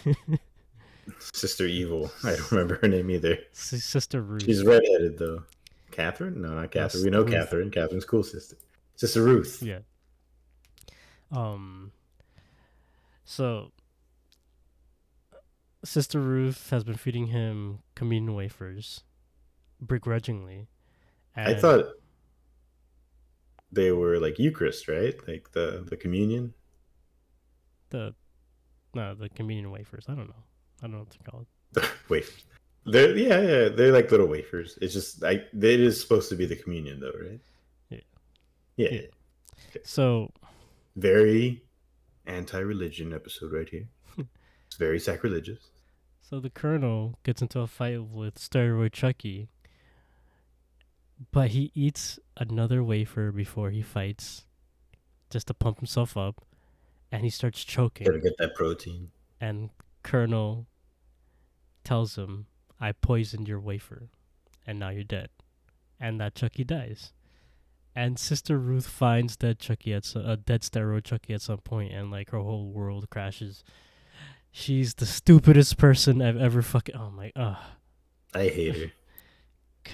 Sister 1.19 1.67
Evil. 1.67 2.11
I 2.23 2.31
don't 2.37 2.51
remember 2.51 2.79
her 2.81 2.89
name 2.89 3.11
either. 3.11 3.39
S- 3.53 3.83
sister 3.85 4.23
Ruth. 4.23 4.45
She's 4.45 4.65
redheaded 4.65 5.19
though. 5.19 5.43
Catherine? 5.91 6.41
No, 6.41 6.55
not 6.55 6.71
Catherine. 6.71 7.03
Yes, 7.03 7.05
we 7.05 7.11
know 7.11 7.23
Ruth. 7.23 7.31
Catherine. 7.33 7.71
Catherine's 7.71 8.05
cool 8.05 8.23
sister. 8.23 8.57
Sister 8.97 9.23
Ruth. 9.23 9.63
Yeah. 9.63 9.81
Um. 11.31 11.93
So, 13.25 13.73
Sister 15.85 16.21
Ruth 16.21 16.71
has 16.71 16.85
been 16.85 16.97
feeding 16.97 17.29
him 17.29 17.81
communion 17.95 18.35
wafers, 18.35 19.03
begrudgingly. 19.85 20.69
I 21.37 21.55
thought 21.55 21.87
they 23.73 23.91
were 23.93 24.19
like 24.19 24.39
Eucharist, 24.39 24.89
right? 24.89 25.15
Like 25.27 25.53
the 25.53 25.85
the 25.89 25.97
communion. 25.97 26.55
The 27.95 28.15
no 28.95 29.15
the 29.15 29.29
communion 29.29 29.71
wafers. 29.71 30.05
I 30.09 30.15
don't 30.15 30.29
know. 30.29 30.45
I 30.81 30.87
don't 30.87 30.93
know 30.93 30.99
what 30.99 31.11
they're 31.11 31.31
called. 31.31 31.47
wafers. 32.09 32.45
They're 32.87 33.17
yeah, 33.17 33.41
yeah, 33.41 33.69
they're 33.69 33.93
like 33.93 34.11
little 34.11 34.27
wafers. 34.27 34.79
It's 34.83 34.93
just 34.93 35.23
like 35.23 35.47
it 35.53 35.81
is 35.81 36.01
supposed 36.01 36.29
to 36.31 36.37
be 36.37 36.45
the 36.47 36.57
communion 36.57 37.01
though, 37.01 37.13
right? 37.29 37.41
Yeah. 37.91 38.01
Yeah. 38.77 38.89
Yeah. 38.93 39.81
So 39.85 40.31
Very 40.97 41.63
anti-religion 42.27 43.13
episode 43.13 43.53
right 43.53 43.69
here. 43.69 43.87
it's 44.67 44.77
very 44.77 44.99
sacrilegious. 44.99 45.63
so 46.23 46.41
the 46.41 46.51
colonel 46.51 47.19
gets 47.23 47.43
into 47.43 47.61
a 47.61 47.67
fight 47.67 48.03
with 48.05 48.35
Steroid 48.37 48.93
Chucky, 48.93 49.49
but 51.33 51.51
he 51.51 51.71
eats 51.75 52.19
another 52.37 52.83
wafer 52.83 53.31
before 53.31 53.71
he 53.71 53.83
fights, 53.83 54.45
just 55.31 55.47
to 55.49 55.55
pump 55.55 55.79
himself 55.79 56.17
up, 56.17 56.45
and 57.15 57.23
he 57.23 57.31
starts 57.31 57.65
choking. 57.65 58.07
Gotta 58.07 58.19
get 58.19 58.37
that 58.39 58.57
protein. 58.57 59.11
and 59.41 59.71
Colonel 60.03 60.67
tells 61.85 62.17
him, 62.17 62.47
I 62.81 62.91
poisoned 62.91 63.47
your 63.49 63.61
wafer, 63.61 64.09
and 64.67 64.81
now 64.81 64.89
you're 64.89 65.05
dead. 65.05 65.29
And 66.01 66.21
that 66.21 66.35
Chucky 66.35 66.65
dies. 66.65 67.13
And 67.95 68.19
Sister 68.19 68.59
Ruth 68.59 68.89
finds 68.89 69.37
dead 69.37 69.61
Chucky 69.61 69.95
at 69.95 70.13
a 70.17 70.37
dead 70.37 70.63
steroid 70.63 71.05
Chucky 71.05 71.33
at 71.35 71.41
some 71.41 71.59
point, 71.59 71.93
and 71.93 72.11
like 72.11 72.31
her 72.31 72.39
whole 72.39 72.73
world 72.73 73.09
crashes. 73.11 73.63
She's 74.51 74.95
the 74.95 75.07
stupidest 75.07 75.79
person 75.79 76.21
I've 76.21 76.37
ever 76.37 76.63
fucking. 76.63 76.97
Oh 76.97 77.11
my. 77.11 77.31
Uh, 77.37 77.57
I 78.35 78.49
hate 78.49 78.77
her. 78.77 78.93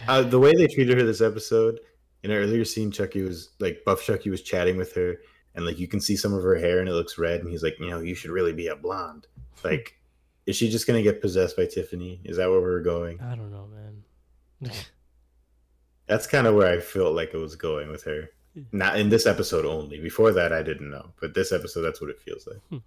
Uh, 0.06 0.22
the 0.22 0.38
way 0.38 0.54
they 0.54 0.68
treated 0.68 0.96
her 0.96 1.04
this 1.04 1.20
episode, 1.20 1.80
in 2.22 2.30
an 2.30 2.36
earlier 2.36 2.64
scene, 2.64 2.92
Chucky 2.92 3.22
was 3.22 3.50
like 3.58 3.82
Buff 3.84 4.04
Chucky 4.04 4.30
was 4.30 4.40
chatting 4.40 4.76
with 4.76 4.94
her, 4.94 5.16
and 5.54 5.66
like 5.66 5.78
you 5.78 5.88
can 5.88 6.00
see 6.00 6.16
some 6.16 6.32
of 6.32 6.42
her 6.42 6.56
hair 6.56 6.80
and 6.80 6.88
it 6.88 6.92
looks 6.92 7.18
red, 7.18 7.40
and 7.40 7.50
he's 7.50 7.62
like, 7.62 7.78
you 7.78 7.90
know, 7.90 8.00
you 8.00 8.14
should 8.14 8.30
really 8.30 8.52
be 8.52 8.68
a 8.68 8.76
blonde. 8.76 9.26
Like, 9.62 9.98
is 10.46 10.56
she 10.56 10.70
just 10.70 10.86
gonna 10.86 11.02
get 11.02 11.20
possessed 11.20 11.54
by 11.54 11.66
Tiffany? 11.66 12.18
Is 12.24 12.38
that 12.38 12.48
where 12.48 12.62
we're 12.62 12.80
going? 12.80 13.20
I 13.20 13.34
don't 13.34 13.50
know, 13.50 13.66
man. 13.66 14.72
That's 16.06 16.26
kind 16.26 16.46
of 16.46 16.54
where 16.54 16.72
I 16.72 16.80
felt 16.80 17.14
like 17.14 17.34
it 17.34 17.36
was 17.36 17.56
going 17.56 17.90
with 17.90 18.02
her. 18.04 18.30
Hmm. 18.54 18.62
Not 18.72 18.98
in 18.98 19.10
this 19.10 19.26
episode 19.26 19.66
only. 19.66 20.00
Before 20.00 20.32
that, 20.32 20.50
I 20.50 20.62
didn't 20.62 20.90
know, 20.90 21.10
but 21.20 21.34
this 21.34 21.52
episode, 21.52 21.82
that's 21.82 22.00
what 22.00 22.10
it 22.10 22.20
feels 22.20 22.48
like. 22.48 22.82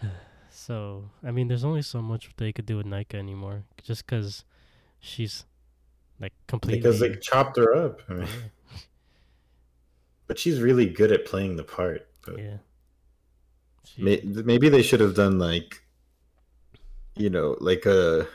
Hmm. 0.00 0.06
so, 0.50 1.10
I 1.24 1.32
mean, 1.32 1.48
there's 1.48 1.64
only 1.64 1.82
so 1.82 2.00
much 2.00 2.30
they 2.36 2.52
could 2.52 2.66
do 2.66 2.76
with 2.76 2.86
Nika 2.86 3.16
anymore. 3.16 3.64
Just 3.82 4.06
because 4.06 4.44
she's 5.00 5.44
like 6.20 6.32
completely. 6.46 6.80
Because 6.80 7.00
they 7.00 7.16
chopped 7.16 7.56
her 7.56 7.74
up. 7.74 8.00
I 8.08 8.14
mean. 8.14 8.28
But 10.28 10.38
she's 10.38 10.60
really 10.60 10.86
good 10.86 11.10
at 11.10 11.26
playing 11.26 11.56
the 11.56 11.64
part. 11.64 12.06
But 12.24 12.38
Yeah. 12.38 12.58
She- 13.84 14.02
May- 14.02 14.20
maybe 14.22 14.68
they 14.68 14.82
should 14.82 15.00
have 15.00 15.14
done 15.16 15.38
like 15.38 15.82
you 17.16 17.30
know 17.30 17.56
like 17.60 17.84
a 17.86 18.28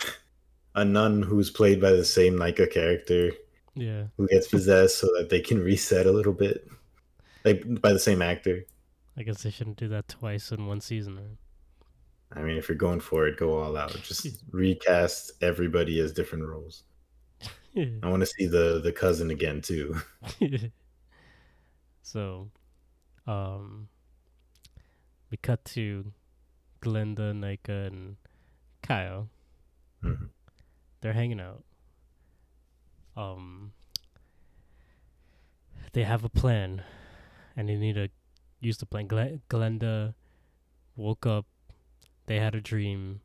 a 0.74 0.84
nun 0.84 1.22
who's 1.22 1.50
played 1.50 1.80
by 1.80 1.92
the 1.92 2.04
same 2.04 2.36
Nika 2.36 2.66
character 2.66 3.30
yeah. 3.74 4.04
who 4.16 4.26
gets 4.26 4.48
possessed 4.48 4.98
so 4.98 5.06
that 5.16 5.28
they 5.28 5.40
can 5.40 5.62
reset 5.70 6.06
a 6.06 6.12
little 6.12 6.32
bit 6.32 6.66
like 7.44 7.62
by 7.80 7.92
the 7.92 7.98
same 7.98 8.20
actor 8.22 8.64
I 9.16 9.22
guess 9.22 9.42
they 9.42 9.50
shouldn't 9.50 9.76
do 9.76 9.88
that 9.88 10.08
twice 10.08 10.52
in 10.52 10.66
one 10.66 10.80
season. 10.80 11.16
Right? 11.16 12.38
i 12.40 12.42
mean 12.42 12.56
if 12.56 12.68
you're 12.68 12.76
going 12.76 13.00
for 13.00 13.26
it 13.28 13.36
go 13.36 13.58
all 13.58 13.76
out 13.76 13.94
just 14.02 14.26
recast 14.50 15.32
everybody 15.40 16.00
as 16.00 16.12
different 16.12 16.44
roles 16.46 16.82
i 18.02 18.08
want 18.08 18.20
to 18.20 18.26
see 18.26 18.46
the 18.46 18.80
the 18.82 18.92
cousin 18.92 19.30
again 19.30 19.60
too 19.60 19.96
so, 22.02 22.48
um, 23.26 23.88
we 25.30 25.36
cut 25.36 25.64
to 25.66 26.12
Glenda, 26.80 27.34
Nika, 27.34 27.72
and 27.92 28.16
Kyle. 28.82 29.28
Mhm. 30.02 30.30
They're 31.00 31.12
hanging 31.12 31.40
out. 31.40 31.64
Um, 33.16 33.72
they 35.92 36.04
have 36.04 36.24
a 36.24 36.28
plan, 36.28 36.82
and 37.56 37.68
they 37.68 37.76
need 37.76 37.94
to 37.94 38.08
use 38.60 38.78
the 38.78 38.86
plan. 38.86 39.06
Gle- 39.06 39.40
Glenda 39.50 40.14
woke 40.96 41.26
up. 41.26 41.46
They 42.26 42.38
had 42.38 42.54
a 42.54 42.60
dream. 42.60 43.20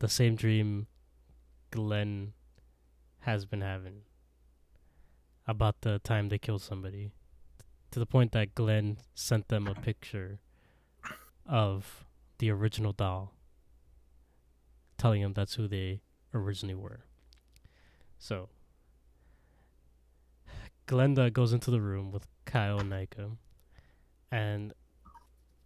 The 0.00 0.08
same 0.08 0.34
dream 0.34 0.86
Glenn 1.70 2.32
has 3.20 3.44
been 3.44 3.60
having 3.60 4.02
about 5.46 5.80
the 5.82 5.98
time 6.00 6.28
they 6.28 6.38
killed 6.38 6.62
somebody. 6.62 7.10
To 7.90 7.98
the 7.98 8.06
point 8.06 8.32
that 8.32 8.54
Glenn 8.54 8.98
sent 9.14 9.48
them 9.48 9.66
a 9.66 9.74
picture 9.74 10.38
of 11.46 12.04
the 12.38 12.50
original 12.50 12.92
doll, 12.92 13.34
telling 14.96 15.22
him 15.22 15.32
that's 15.32 15.54
who 15.54 15.66
they 15.66 16.00
originally 16.32 16.76
were. 16.76 17.00
So, 18.18 18.48
Glenda 20.86 21.32
goes 21.32 21.52
into 21.52 21.70
the 21.70 21.80
room 21.80 22.12
with 22.12 22.26
Kyle 22.44 22.78
and 22.78 22.90
Nika, 22.90 23.30
and 24.30 24.72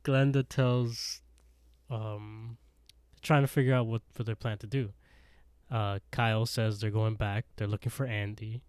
Glenda 0.02 0.48
tells, 0.48 1.20
um, 1.90 2.56
trying 3.20 3.42
to 3.42 3.48
figure 3.48 3.74
out 3.74 3.86
what 3.86 4.02
for 4.12 4.24
their 4.24 4.36
plan 4.36 4.58
to 4.58 4.66
do. 4.66 4.92
Uh, 5.74 5.98
Kyle 6.12 6.46
says 6.46 6.78
they're 6.78 6.90
going 6.90 7.16
back. 7.16 7.46
They're 7.56 7.66
looking 7.66 7.90
for 7.90 8.06
Andy, 8.06 8.62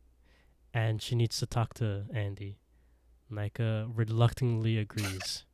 and 0.74 1.00
she 1.04 1.14
needs 1.16 1.38
to 1.38 1.46
talk 1.46 1.76
to 1.76 2.06
Andy. 2.12 2.58
Nika 3.30 3.88
reluctantly 3.94 4.80
agrees. 4.80 5.46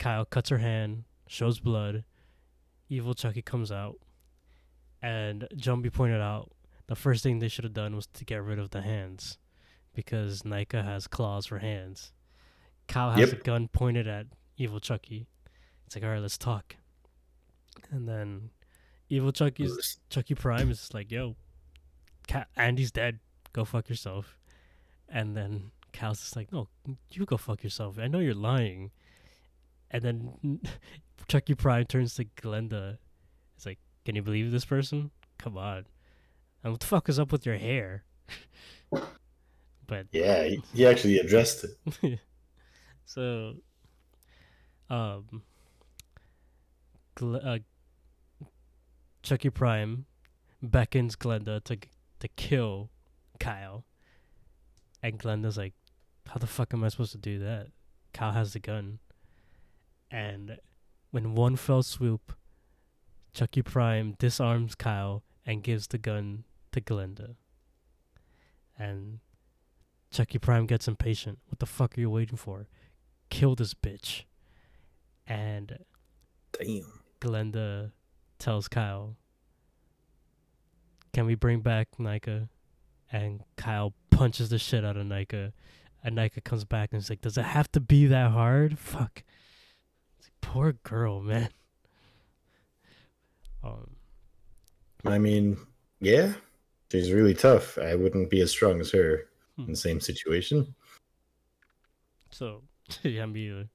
Kyle 0.00 0.24
cuts 0.24 0.48
her 0.48 0.58
hand, 0.58 1.04
shows 1.28 1.60
blood. 1.60 2.02
Evil 2.88 3.14
Chucky 3.14 3.42
comes 3.42 3.70
out, 3.70 3.98
and 5.00 5.46
Jumbi 5.54 5.92
pointed 5.92 6.20
out 6.20 6.50
the 6.88 6.96
first 6.96 7.22
thing 7.22 7.38
they 7.38 7.48
should 7.48 7.64
have 7.64 7.72
done 7.72 7.94
was 7.94 8.06
to 8.08 8.24
get 8.24 8.42
rid 8.42 8.58
of 8.58 8.70
the 8.70 8.82
hands, 8.82 9.38
because 9.94 10.44
Nika 10.44 10.82
has 10.82 11.06
claws 11.06 11.46
for 11.46 11.58
hands. 11.58 12.12
Kyle 12.88 13.10
has 13.12 13.30
Yep. 13.32 13.40
a 13.40 13.44
gun 13.44 13.68
pointed 13.68 14.06
at 14.08 14.26
Evil 14.56 14.80
Chucky. 14.80 15.28
It's 15.86 15.94
like, 15.94 16.04
all 16.04 16.10
right, 16.10 16.20
let's 16.22 16.38
talk. 16.38 16.76
And 17.90 18.08
then 18.08 18.50
Evil 19.08 19.32
Chucky's 19.32 19.98
Chucky 20.10 20.34
Prime 20.34 20.70
is 20.70 20.92
like, 20.92 21.10
yo, 21.10 21.36
Andy's 22.56 22.90
dead. 22.90 23.20
Go 23.52 23.64
fuck 23.64 23.88
yourself. 23.88 24.38
And 25.08 25.36
then 25.36 25.70
Cal's 25.92 26.20
just 26.20 26.36
like, 26.36 26.52
no, 26.52 26.68
you 27.10 27.24
go 27.24 27.36
fuck 27.36 27.62
yourself. 27.62 27.98
I 27.98 28.08
know 28.08 28.18
you're 28.18 28.34
lying. 28.34 28.90
And 29.90 30.02
then 30.02 30.60
Chucky 31.28 31.54
Prime 31.54 31.84
turns 31.84 32.14
to 32.14 32.24
Glenda. 32.24 32.98
It's 33.56 33.64
like, 33.64 33.78
can 34.04 34.16
you 34.16 34.22
believe 34.22 34.50
this 34.50 34.64
person? 34.64 35.10
Come 35.38 35.56
on. 35.56 35.86
And 36.62 36.72
what 36.72 36.80
the 36.80 36.86
fuck 36.86 37.08
is 37.08 37.18
up 37.18 37.30
with 37.30 37.46
your 37.46 37.56
hair? 37.56 38.04
but 39.86 40.06
Yeah, 40.10 40.44
he, 40.44 40.62
he 40.74 40.86
actually 40.86 41.18
addressed 41.18 41.64
it. 42.02 42.18
so, 43.04 43.54
um, 44.90 45.42
Gle- 47.14 47.40
uh, 47.42 47.58
Chucky 49.26 49.50
Prime 49.50 50.06
beckons 50.62 51.16
Glenda 51.16 51.60
to 51.64 51.76
to 52.20 52.28
kill 52.36 52.90
Kyle, 53.40 53.84
and 55.02 55.18
Glenda's 55.18 55.56
like, 55.56 55.74
"How 56.26 56.38
the 56.38 56.46
fuck 56.46 56.72
am 56.72 56.84
I 56.84 56.88
supposed 56.90 57.10
to 57.10 57.18
do 57.18 57.40
that?" 57.40 57.72
Kyle 58.14 58.30
has 58.30 58.52
the 58.52 58.60
gun, 58.60 59.00
and 60.12 60.60
when 61.10 61.34
one 61.34 61.56
fell 61.56 61.82
swoop, 61.82 62.36
Chucky 63.32 63.62
Prime 63.62 64.12
disarms 64.12 64.76
Kyle 64.76 65.24
and 65.44 65.64
gives 65.64 65.88
the 65.88 65.98
gun 65.98 66.44
to 66.70 66.80
Glenda, 66.80 67.34
and 68.78 69.18
Chucky 70.12 70.38
Prime 70.38 70.66
gets 70.66 70.86
impatient. 70.86 71.40
What 71.46 71.58
the 71.58 71.66
fuck 71.66 71.98
are 71.98 72.00
you 72.00 72.10
waiting 72.10 72.36
for? 72.36 72.68
Kill 73.28 73.56
this 73.56 73.74
bitch. 73.74 74.22
And 75.26 75.84
Damn. 76.52 77.02
Glenda 77.20 77.90
tells 78.38 78.68
Kyle, 78.68 79.16
Can 81.12 81.26
we 81.26 81.34
bring 81.34 81.60
back 81.60 81.88
Nika? 81.98 82.48
And 83.12 83.42
Kyle 83.56 83.94
punches 84.10 84.48
the 84.50 84.58
shit 84.58 84.84
out 84.84 84.96
of 84.96 85.06
Nika. 85.06 85.52
And 86.02 86.14
Nika 86.16 86.40
comes 86.40 86.64
back 86.64 86.90
and 86.92 87.00
is 87.00 87.10
like, 87.10 87.20
Does 87.20 87.38
it 87.38 87.44
have 87.44 87.70
to 87.72 87.80
be 87.80 88.06
that 88.06 88.30
hard? 88.32 88.78
Fuck. 88.78 89.22
Like, 90.20 90.32
Poor 90.40 90.72
girl, 90.72 91.20
man. 91.20 91.50
Um, 93.64 93.96
I 95.04 95.18
mean, 95.18 95.56
yeah, 95.98 96.34
she's 96.92 97.10
really 97.10 97.34
tough. 97.34 97.78
I 97.78 97.96
wouldn't 97.96 98.30
be 98.30 98.40
as 98.40 98.50
strong 98.52 98.80
as 98.80 98.92
her 98.92 99.24
Hmm. 99.56 99.62
in 99.62 99.70
the 99.70 99.76
same 99.76 99.98
situation. 100.00 100.72
so, 102.30 102.62
yeah, 103.02 103.26
me 103.26 103.48
either. 103.48 103.68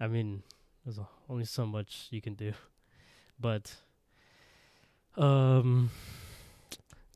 I 0.00 0.08
mean, 0.08 0.42
there's 0.84 0.98
only 1.30 1.46
so 1.46 1.64
much 1.64 2.08
you 2.10 2.20
can 2.20 2.34
do. 2.34 2.52
But, 3.38 3.74
um, 5.16 5.90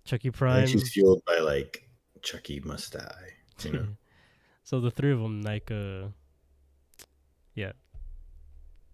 Chucky 0.05 0.31
Prime. 0.31 0.67
she's 0.67 0.91
fueled 0.91 1.23
by 1.27 1.39
like 1.39 1.89
Chucky 2.23 2.61
must 2.61 2.93
die. 2.93 3.33
You 3.63 3.73
know, 3.73 3.87
so 4.65 4.81
the 4.81 4.91
three 4.91 5.13
of 5.13 5.21
them, 5.21 5.41
Nika, 5.41 6.13
yeah, 7.55 7.73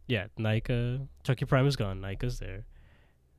yeah, 0.07 0.27
Nika, 0.37 1.07
Chucky 1.23 1.45
Prime 1.45 1.67
is 1.67 1.77
gone. 1.77 2.01
Nika's 2.01 2.39
there, 2.39 2.67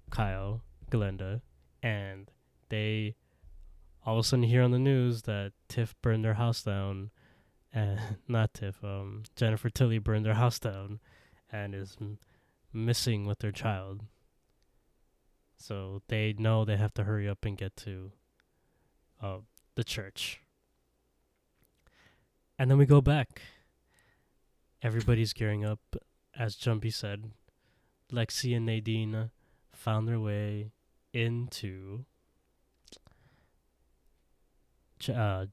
Kyle, 0.10 0.62
Glenda, 0.90 1.42
and 1.84 2.32
they 2.70 3.16
all 4.06 4.20
of 4.20 4.26
a 4.26 4.28
sudden 4.28 4.44
hear 4.44 4.62
on 4.62 4.72
the 4.72 4.80
news 4.80 5.24
that 5.24 5.52
Tiff 5.68 5.96
burned 6.02 6.24
their 6.24 6.36
house 6.36 6.64
down, 6.64 7.12
and 7.74 8.00
not 8.28 8.54
Tiff, 8.54 8.84
um, 8.84 9.24
Jennifer 9.36 9.70
Tilly 9.70 9.98
burned 9.98 10.26
their 10.26 10.36
house 10.36 10.60
down, 10.60 11.00
and 11.52 11.76
is 11.76 11.98
missing 12.76 13.26
with 13.26 13.40
their 13.40 13.52
child. 13.52 14.04
So 15.58 16.02
they 16.08 16.36
know 16.38 16.66
they 16.66 16.78
have 16.78 16.94
to 16.96 17.06
hurry 17.06 17.28
up 17.28 17.46
and 17.46 17.58
get 17.58 17.76
to, 17.78 18.12
uh, 19.22 19.38
the 19.76 19.84
church. 19.84 20.42
And 22.60 22.70
then 22.70 22.78
we 22.78 22.86
go 22.86 23.02
back. 23.02 23.42
Everybody's 24.82 25.34
gearing 25.34 25.66
up. 25.66 25.80
As 26.38 26.56
Jumbi 26.56 26.94
said, 26.94 27.32
Lexi 28.12 28.56
and 28.56 28.66
Nadine 28.66 29.32
found 29.72 30.08
their 30.08 30.20
way 30.20 30.72
into 31.14 32.06
uh, 35.14 35.46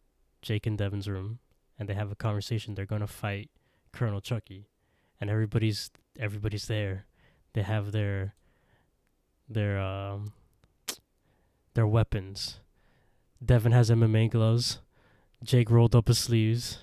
Jake 0.42 0.66
and 0.66 0.76
Devin's 0.76 1.08
room, 1.08 1.38
and 1.78 1.88
they 1.88 1.94
have 1.94 2.10
a 2.10 2.16
conversation. 2.16 2.74
They're 2.74 2.86
gonna 2.86 3.06
fight 3.06 3.50
Colonel 3.92 4.20
Chucky, 4.20 4.68
and 5.20 5.30
everybody's 5.30 5.90
everybody's 6.18 6.66
there. 6.66 7.06
They 7.54 7.62
have 7.62 7.92
their 7.92 8.34
their 9.48 9.78
um 9.80 10.32
their 11.74 11.86
weapons. 11.86 12.60
Devin 13.44 13.72
has 13.72 13.90
MMA 13.90 14.30
gloves. 14.30 14.78
Jake 15.42 15.70
rolled 15.70 15.94
up 15.94 16.08
his 16.08 16.18
sleeves. 16.18 16.78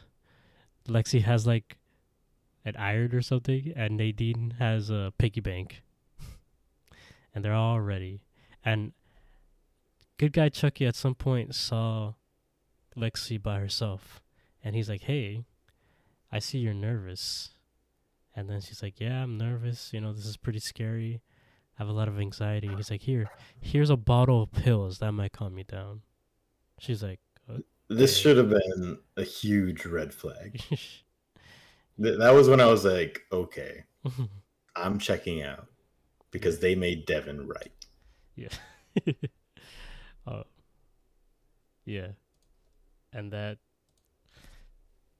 Lexi 0.88 1.22
has 1.24 1.48
like 1.48 1.78
an 2.66 2.76
iron 2.78 3.16
or 3.16 3.22
something, 3.22 3.72
and 3.76 3.98
Nadine 3.98 4.56
has 4.60 4.90
a 4.90 5.14
piggy 5.18 5.40
bank. 5.40 5.82
and 7.34 7.46
they're 7.46 7.54
all 7.54 7.80
ready. 7.80 8.22
And 8.66 8.94
good 10.18 10.34
guy 10.34 10.50
Chucky 10.50 10.86
at 10.86 10.96
some 10.96 11.16
point 11.16 11.56
saw 11.56 12.14
Lexi 12.98 13.42
by 13.42 13.60
herself, 13.60 14.22
and 14.64 14.76
he's 14.76 14.90
like, 14.90 15.04
"Hey, 15.04 15.46
I 16.32 16.40
see 16.40 16.60
you're 16.60 16.74
nervous." 16.74 17.52
And 18.40 18.50
then 18.50 18.62
she's 18.62 18.82
like, 18.82 19.00
"Yeah, 19.00 19.24
I'm 19.24 19.38
nervous. 19.38 19.92
You 19.94 20.02
know, 20.02 20.14
this 20.14 20.26
is 20.26 20.38
pretty 20.38 20.60
scary. 20.60 21.22
I 21.78 21.84
have 21.84 21.90
a 21.90 21.94
lot 21.94 22.08
of 22.08 22.20
anxiety." 22.20 22.70
He's 22.76 22.90
like, 22.90 23.02
"Here, 23.02 23.30
here's 23.60 23.90
a 23.90 23.98
bottle 23.98 24.44
of 24.44 24.52
pills 24.52 25.00
that 25.00 25.12
might 25.12 25.34
calm 25.34 25.58
you 25.58 25.66
down." 25.66 26.02
She's 26.80 27.04
like, 27.04 27.20
this 27.90 28.16
should 28.18 28.38
have 28.38 28.50
been 28.50 29.00
a 29.18 29.24
huge 29.24 29.86
red 29.86 30.14
flag. 30.14 30.62
Th- 30.70 32.18
That 32.20 32.32
was 32.34 32.48
when 32.48 32.62
I 32.62 32.68
was 32.68 32.86
like, 32.86 33.22
okay, 33.32 33.84
I'm 34.76 35.00
checking 35.00 35.42
out 35.42 35.68
because 36.32 36.60
they 36.60 36.76
made 36.76 37.06
Devin 37.06 37.48
right. 37.48 37.74
Yeah. 38.36 38.50
oh. 40.28 40.44
Yeah. 41.84 42.10
And 43.12 43.32
that. 43.34 43.58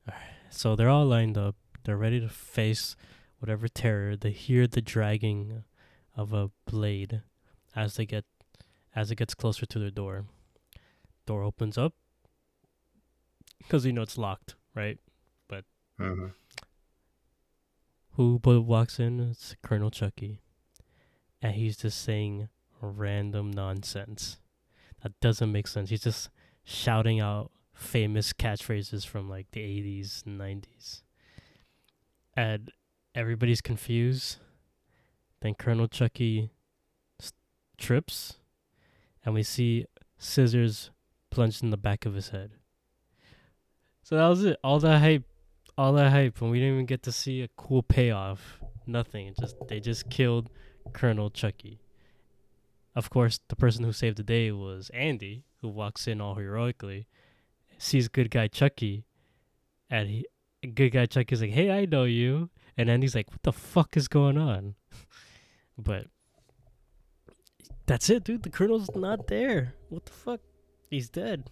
Alright. 0.08 0.24
So 0.52 0.76
they're 0.76 0.90
all 0.90 1.06
lined 1.08 1.38
up. 1.38 1.56
They're 1.90 1.98
ready 1.98 2.20
to 2.20 2.30
face 2.30 2.96
whatever 3.40 3.68
terror. 3.68 4.16
They 4.16 4.30
hear 4.30 4.68
the 4.68 4.80
dragging 4.80 5.64
of 6.16 6.34
a 6.34 6.52
blade 6.68 7.24
as 7.76 7.96
they 7.96 8.06
get 8.06 8.26
as 8.96 9.10
it 9.10 9.16
gets 9.16 9.34
closer 9.34 9.66
to 9.66 9.80
their 9.80 9.90
door. 9.90 10.26
Door 11.26 11.42
opens 11.42 11.80
up 11.80 11.96
because 13.58 13.88
you 13.88 13.92
know 13.92 14.04
it's 14.04 14.20
locked, 14.20 14.54
right? 14.76 15.00
Mhm. 15.98 16.36
Who 18.12 18.38
but 18.38 18.62
walks 18.62 19.00
in? 19.00 19.20
It's 19.20 19.56
Colonel 19.64 19.90
Chucky. 19.90 20.42
And 21.42 21.56
he's 21.56 21.78
just 21.78 22.00
saying 22.04 22.50
random 22.82 23.50
nonsense. 23.50 24.38
That 25.02 25.20
doesn't 25.22 25.52
make 25.52 25.66
sense. 25.66 25.90
He's 25.90 26.04
just 26.04 26.30
shouting 26.64 27.20
out 27.20 27.52
famous 27.74 28.32
catchphrases 28.32 29.08
from 29.08 29.28
like 29.28 29.50
the 29.50 29.62
80s 29.62 30.22
and 30.28 30.38
90s. 30.38 31.02
And 32.40 32.72
everybody's 33.14 33.60
confused. 33.62 34.38
Then 35.42 35.56
Colonel 35.56 35.88
Chucky 35.88 36.52
s- 37.22 37.34
trips, 37.78 38.38
and 39.26 39.34
we 39.34 39.44
see 39.44 39.86
scissors 40.18 40.92
plunged 41.30 41.64
in 41.64 41.70
the 41.70 41.78
back 41.78 42.06
of 42.06 42.14
his 42.14 42.30
head. 42.30 42.52
So 44.04 44.16
that 44.16 44.28
was 44.28 44.46
it. 44.46 44.58
All 44.64 44.80
that 44.80 45.00
hype 45.00 45.24
all 45.78 45.94
that 45.94 46.12
hype 46.12 46.42
and 46.42 46.52
we 46.52 46.60
didn't 46.60 46.74
even 46.74 46.86
get 46.86 47.04
to 47.04 47.12
see 47.12 47.42
a 47.42 47.48
cool 47.56 47.82
payoff. 47.82 48.60
Nothing. 48.86 49.28
It 49.28 49.38
just 49.40 49.56
they 49.70 49.80
just 49.80 50.10
killed 50.10 50.50
Colonel 50.92 51.30
Chucky. 51.30 51.80
Of 52.96 53.10
course, 53.10 53.40
the 53.48 53.56
person 53.56 53.86
who 53.86 53.94
saved 53.94 54.18
the 54.18 54.24
day 54.24 54.52
was 54.52 54.90
Andy, 54.94 55.44
who 55.62 55.70
walks 55.70 56.06
in 56.08 56.20
all 56.20 56.36
heroically, 56.36 57.08
sees 57.78 58.10
good 58.10 58.30
guy 58.30 58.48
Chucky, 58.48 59.06
and 59.90 60.10
he 60.10 60.26
good 60.68 60.92
guy 60.92 61.06
Chuck 61.06 61.32
is 61.32 61.42
like, 61.42 61.52
"Hey, 61.52 61.72
I 61.72 61.86
know 61.86 62.04
you," 62.04 62.50
and 62.78 62.90
Andy's 62.90 63.16
like, 63.16 63.30
"What 63.32 63.44
the 63.44 63.54
fuck 63.54 63.96
is 63.98 64.08
going 64.08 64.38
on?" 64.38 64.76
but 65.78 66.08
that's 67.86 68.10
it, 68.10 68.24
dude. 68.24 68.44
The 68.44 68.50
Colonel's 68.50 68.90
not 68.96 69.28
there. 69.28 69.74
What 69.90 70.06
the 70.06 70.12
fuck? 70.12 70.42
He's 70.90 71.10
dead. 71.10 71.50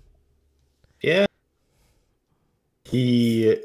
Yeah. 1.02 1.26
He. 2.86 3.58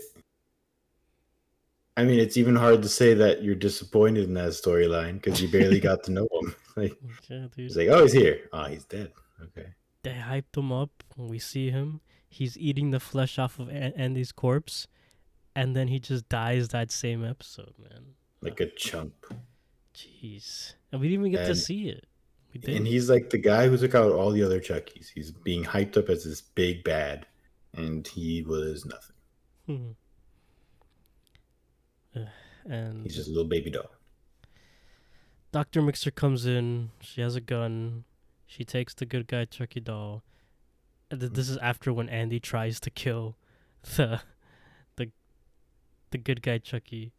I 1.96 2.04
mean, 2.04 2.20
it's 2.20 2.36
even 2.38 2.56
hard 2.56 2.82
to 2.82 2.88
say 2.88 3.12
that 3.14 3.42
you're 3.42 3.54
disappointed 3.54 4.24
in 4.24 4.34
that 4.34 4.50
storyline 4.50 5.14
because 5.20 5.42
you 5.42 5.48
barely 5.48 5.78
got 5.78 6.02
to 6.04 6.12
know 6.12 6.28
him. 6.32 6.54
Like, 6.74 6.96
Yeah, 7.28 7.40
dude. 7.40 7.50
he's 7.54 7.76
like, 7.76 7.88
oh, 7.88 8.00
he's 8.04 8.14
here. 8.14 8.48
Oh, 8.50 8.64
he's 8.64 8.86
dead. 8.86 9.12
Okay. 9.42 9.68
they 10.02 10.14
hyped 10.14 10.56
him 10.56 10.72
up 10.72 10.88
when 11.16 11.28
we 11.28 11.38
see 11.38 11.68
him. 11.70 12.00
He's 12.30 12.56
eating 12.56 12.92
the 12.92 12.98
flesh 13.00 13.38
off 13.38 13.58
of 13.58 13.68
Andy's 13.68 14.32
corpse, 14.32 14.88
and 15.54 15.76
then 15.76 15.88
he 15.88 15.98
just 15.98 16.28
dies 16.28 16.68
that 16.68 16.90
same 16.90 17.24
episode, 17.24 17.74
man. 17.78 18.14
Like 18.40 18.60
a 18.60 18.66
chump. 18.66 19.14
Jeez, 19.94 20.74
and 20.90 21.00
we 21.00 21.08
didn't 21.08 21.26
even 21.26 21.32
get 21.32 21.46
to 21.46 21.54
see 21.54 21.88
it. 21.88 22.06
We 22.52 22.74
And 22.74 22.86
he's 22.86 23.08
like 23.08 23.30
the 23.30 23.38
guy 23.38 23.68
who 23.68 23.76
took 23.76 23.94
out 23.94 24.12
all 24.12 24.30
the 24.30 24.42
other 24.42 24.60
Chuckies. 24.60 25.08
He's 25.14 25.30
being 25.30 25.64
hyped 25.64 25.96
up 25.96 26.08
as 26.08 26.24
this 26.24 26.40
big 26.40 26.84
bad, 26.84 27.26
and 27.74 28.06
he 28.06 28.42
was 28.42 28.84
nothing. 28.84 29.16
Hmm. 32.14 32.20
And 32.64 33.02
He's 33.02 33.16
just 33.16 33.26
a 33.26 33.32
little 33.32 33.48
baby 33.48 33.70
doll. 33.70 33.90
Doctor 35.50 35.82
Mixter 35.82 36.14
comes 36.14 36.46
in. 36.46 36.90
She 37.00 37.20
has 37.20 37.34
a 37.34 37.40
gun. 37.40 38.04
She 38.46 38.64
takes 38.64 38.94
the 38.94 39.04
good 39.04 39.26
guy 39.26 39.46
Chucky 39.46 39.80
doll. 39.80 40.22
This 41.10 41.48
is 41.48 41.56
after 41.56 41.92
when 41.92 42.08
Andy 42.08 42.38
tries 42.38 42.78
to 42.80 42.90
kill 42.90 43.36
the 43.96 44.20
the 46.12 46.18
good 46.18 46.42
guy 46.42 46.58
Chucky. 46.58 47.12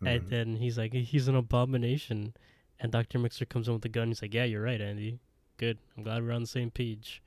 And 0.00 0.22
Mhm. 0.22 0.28
then 0.30 0.56
he's 0.56 0.78
like, 0.78 0.92
he's 0.94 1.28
an 1.28 1.36
abomination. 1.36 2.34
And 2.78 2.90
Dr. 2.90 3.18
Mixter 3.18 3.46
comes 3.46 3.68
in 3.68 3.74
with 3.74 3.84
a 3.84 3.88
gun. 3.90 4.08
He's 4.08 4.22
like, 4.22 4.32
yeah, 4.32 4.44
you're 4.44 4.62
right, 4.62 4.80
Andy. 4.80 5.18
Good. 5.58 5.76
I'm 5.96 6.02
glad 6.04 6.22
we're 6.22 6.32
on 6.32 6.40
the 6.40 6.46
same 6.46 6.70
page. 6.70 7.22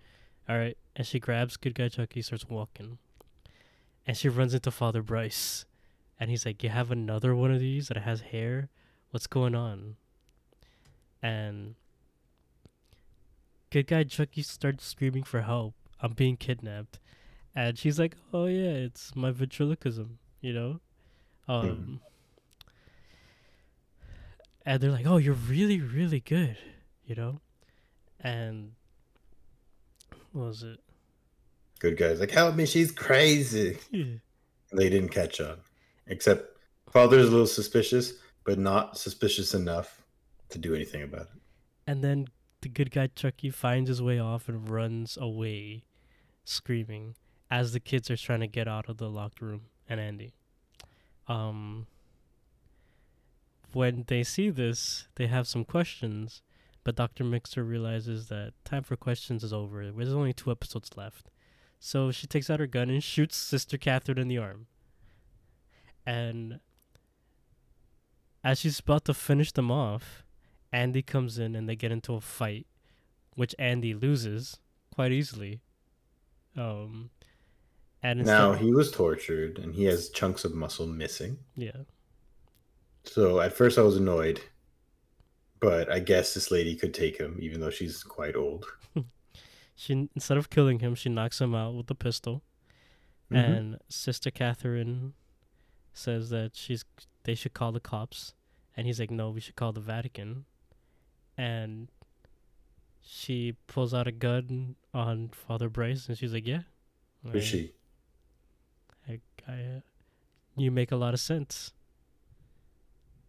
All 0.49 0.57
right. 0.57 0.75
And 0.95 1.05
she 1.05 1.19
grabs 1.19 1.55
good 1.57 1.75
guy 1.75 1.89
Chucky, 1.89 2.21
starts 2.23 2.49
walking. 2.49 2.97
And 4.07 4.17
she 4.17 4.27
runs 4.27 4.53
into 4.55 4.71
Father 4.71 5.03
Bryce. 5.03 5.65
And 6.19 6.31
he's 6.31 6.45
like, 6.45 6.63
you 6.63 6.69
have 6.69 6.89
another 6.91 7.35
one 7.35 7.51
of 7.51 7.59
these 7.59 7.89
that 7.89 7.97
has 7.97 8.21
hair? 8.21 8.69
What's 9.11 9.27
going 9.27 9.53
on? 9.53 9.97
And 11.21 11.75
good 13.69 13.87
guy 13.87 14.03
Chucky 14.03 14.41
starts 14.41 14.85
screaming 14.85 15.23
for 15.23 15.41
help. 15.41 15.75
I'm 15.99 16.13
being 16.13 16.37
kidnapped. 16.37 16.99
And 17.55 17.77
she's 17.77 17.99
like, 17.99 18.15
oh, 18.33 18.45
yeah, 18.45 18.71
it's 18.71 19.15
my 19.15 19.31
ventriloquism, 19.31 20.17
you 20.41 20.53
know? 20.53 20.79
Um, 21.47 21.99
and 24.65 24.81
they're 24.81 24.91
like, 24.91 25.05
"Oh, 25.05 25.17
you're 25.17 25.33
really, 25.33 25.81
really 25.81 26.19
good," 26.19 26.57
you 27.05 27.15
know, 27.15 27.41
and 28.21 28.71
what 30.33 30.47
was 30.47 30.63
it? 30.63 30.79
Good 31.79 31.97
guy's 31.97 32.19
like, 32.19 32.31
help 32.31 32.55
me, 32.55 32.65
she's 32.65 32.91
crazy. 32.91 33.77
Yeah. 33.91 34.15
They 34.71 34.89
didn't 34.89 35.09
catch 35.09 35.39
on. 35.39 35.57
Except 36.07 36.57
father's 36.89 37.27
a 37.27 37.31
little 37.31 37.45
suspicious, 37.45 38.13
but 38.43 38.57
not 38.57 38.97
suspicious 38.97 39.53
enough 39.53 40.01
to 40.49 40.57
do 40.57 40.73
anything 40.73 41.03
about 41.03 41.21
it. 41.21 41.41
And 41.85 42.03
then 42.03 42.27
the 42.61 42.69
good 42.69 42.89
guy 42.89 43.07
Chucky 43.13 43.51
finds 43.51 43.89
his 43.89 44.01
way 44.01 44.17
off 44.17 44.49
and 44.49 44.67
runs 44.67 45.15
away, 45.21 45.83
screaming 46.43 47.15
as 47.51 47.73
the 47.73 47.79
kids 47.79 48.09
are 48.09 48.17
trying 48.17 48.39
to 48.39 48.47
get 48.47 48.67
out 48.67 48.89
of 48.89 48.97
the 48.97 49.09
locked 49.09 49.41
room 49.41 49.61
and 49.87 49.99
Andy. 49.99 50.33
Um. 51.27 51.87
When 53.71 54.05
they 54.07 54.23
see 54.23 54.51
this, 54.51 55.07
they 55.15 55.25
have 55.25 55.47
some 55.47 55.65
questions, 55.65 56.43
but 56.83 56.95
Dr. 56.95 57.23
Mixter 57.23 57.67
realizes 57.67 58.27
that 58.27 58.53
time 58.63 58.83
for 58.83 58.95
questions 58.95 59.43
is 59.43 59.51
over. 59.51 59.89
There's 59.89 60.13
only 60.13 60.31
two 60.31 60.51
episodes 60.51 60.91
left. 60.95 61.31
So 61.79 62.11
she 62.11 62.27
takes 62.27 62.49
out 62.51 62.59
her 62.59 62.67
gun 62.67 62.89
and 62.89 63.03
shoots 63.03 63.35
Sister 63.35 63.77
Catherine 63.77 64.19
in 64.19 64.27
the 64.27 64.37
arm. 64.37 64.67
And 66.05 66.59
as 68.43 68.59
she's 68.59 68.79
about 68.79 69.05
to 69.05 69.13
finish 69.13 69.51
them 69.51 69.71
off, 69.71 70.23
Andy 70.71 71.01
comes 71.01 71.39
in 71.39 71.55
and 71.55 71.67
they 71.67 71.75
get 71.75 71.91
into 71.91 72.13
a 72.13 72.21
fight, 72.21 72.67
which 73.35 73.55
Andy 73.57 73.93
loses 73.93 74.59
quite 74.93 75.11
easily. 75.11 75.61
Um, 76.55 77.09
and 78.03 78.19
instead, 78.19 78.37
Now 78.37 78.53
he 78.53 78.71
was 78.73 78.91
tortured 78.91 79.57
and 79.59 79.73
he 79.73 79.85
has 79.85 80.09
chunks 80.09 80.45
of 80.45 80.53
muscle 80.53 80.85
missing. 80.87 81.37
yeah, 81.55 81.83
So 83.05 83.39
at 83.41 83.53
first 83.53 83.77
I 83.77 83.81
was 83.81 83.97
annoyed, 83.97 84.41
but 85.59 85.89
I 85.91 85.99
guess 85.99 86.33
this 86.33 86.51
lady 86.51 86.75
could 86.75 86.93
take 86.93 87.17
him, 87.17 87.37
even 87.41 87.59
though 87.61 87.69
she's 87.69 88.03
quite 88.03 88.35
old. 88.35 88.65
she 89.75 90.09
instead 90.15 90.37
of 90.37 90.49
killing 90.49 90.79
him, 90.79 90.95
she 90.95 91.09
knocks 91.09 91.39
him 91.41 91.55
out 91.55 91.73
with 91.75 91.89
a 91.89 91.95
pistol. 91.95 92.43
Mhm. 93.31 93.57
And 93.57 93.79
Sister 93.89 94.29
Catherine 94.31 95.13
says 95.93 96.29
that 96.29 96.55
she's 96.55 96.83
they 97.23 97.35
should 97.35 97.53
call 97.53 97.71
the 97.71 97.79
cops, 97.79 98.33
and 98.75 98.85
he's 98.85 98.99
like, 98.99 99.09
no, 99.11 99.29
we 99.29 99.39
should 99.39 99.55
call 99.55 99.71
the 99.71 99.79
Vatican. 99.79 100.45
And 101.37 101.89
she 103.01 103.55
pulls 103.67 103.93
out 103.93 104.07
a 104.07 104.11
gun 104.11 104.75
on 104.93 105.29
Father 105.33 105.69
Bryce, 105.69 106.07
and 106.09 106.17
she's 106.17 106.33
like, 106.33 106.45
yeah. 106.47 106.63
Who's 107.31 107.45
she? 107.45 107.73
I, 109.07 109.19
I, 109.47 109.53
uh, 109.53 109.79
you 110.55 110.71
make 110.71 110.91
a 110.91 110.95
lot 110.95 111.13
of 111.13 111.19
sense. 111.19 111.71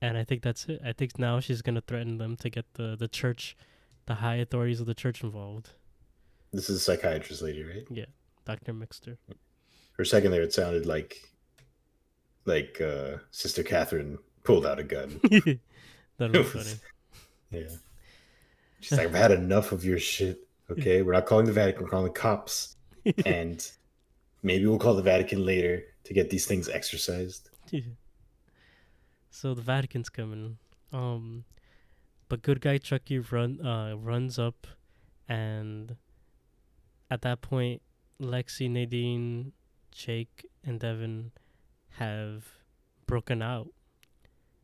And 0.00 0.18
I 0.18 0.24
think 0.24 0.42
that's 0.42 0.66
it. 0.66 0.80
I 0.84 0.92
think 0.92 1.18
now 1.18 1.40
she's 1.40 1.62
gonna 1.62 1.80
threaten 1.80 2.18
them 2.18 2.36
to 2.36 2.50
get 2.50 2.66
the 2.74 2.94
the 2.94 3.08
church, 3.08 3.56
the 4.06 4.16
high 4.16 4.36
authorities 4.36 4.80
of 4.80 4.86
the 4.86 4.94
church 4.94 5.22
involved. 5.22 5.70
This 6.52 6.68
is 6.68 6.76
a 6.76 6.80
psychiatrist 6.80 7.40
lady, 7.42 7.64
right? 7.64 7.86
Yeah, 7.90 8.04
Doctor 8.44 8.74
Mixter. 8.74 9.16
For 9.94 10.02
a 10.02 10.06
second 10.06 10.30
there, 10.30 10.42
it 10.42 10.52
sounded 10.52 10.86
like, 10.86 11.28
like 12.44 12.80
uh, 12.80 13.18
Sister 13.30 13.62
Catherine 13.62 14.18
pulled 14.42 14.66
out 14.66 14.78
a 14.78 14.84
gun. 14.84 15.20
Be 15.30 15.60
It 16.20 16.44
funny. 16.44 16.70
Yeah. 17.50 17.76
She's 18.80 18.98
like, 18.98 19.08
I've 19.08 19.14
had 19.14 19.32
enough 19.32 19.72
of 19.72 19.84
your 19.84 19.98
shit. 19.98 20.46
Okay, 20.70 21.02
we're 21.02 21.12
not 21.12 21.26
calling 21.26 21.46
the 21.46 21.52
Vatican, 21.52 21.82
we're 21.82 21.88
calling 21.88 22.06
the 22.06 22.18
cops. 22.18 22.76
And 23.24 23.68
maybe 24.44 24.66
we'll 24.66 24.78
call 24.78 24.94
the 24.94 25.02
Vatican 25.02 25.44
later 25.44 25.82
to 26.04 26.14
get 26.14 26.30
these 26.30 26.46
things 26.46 26.68
exercised. 26.68 27.50
so 29.30 29.54
the 29.54 29.62
Vatican's 29.62 30.10
coming. 30.10 30.58
Um, 30.92 31.44
but 32.28 32.42
good 32.42 32.60
guy 32.60 32.78
Chucky 32.78 33.18
run 33.18 33.60
uh 33.60 33.96
runs 33.96 34.38
up, 34.38 34.66
and 35.28 35.96
at 37.10 37.22
that 37.22 37.40
point, 37.40 37.82
Lexi, 38.20 38.70
Nadine, 38.70 39.52
Jake, 39.90 40.46
and 40.62 40.78
Devin 40.78 41.32
have 41.98 42.44
broken 43.06 43.42
out 43.42 43.68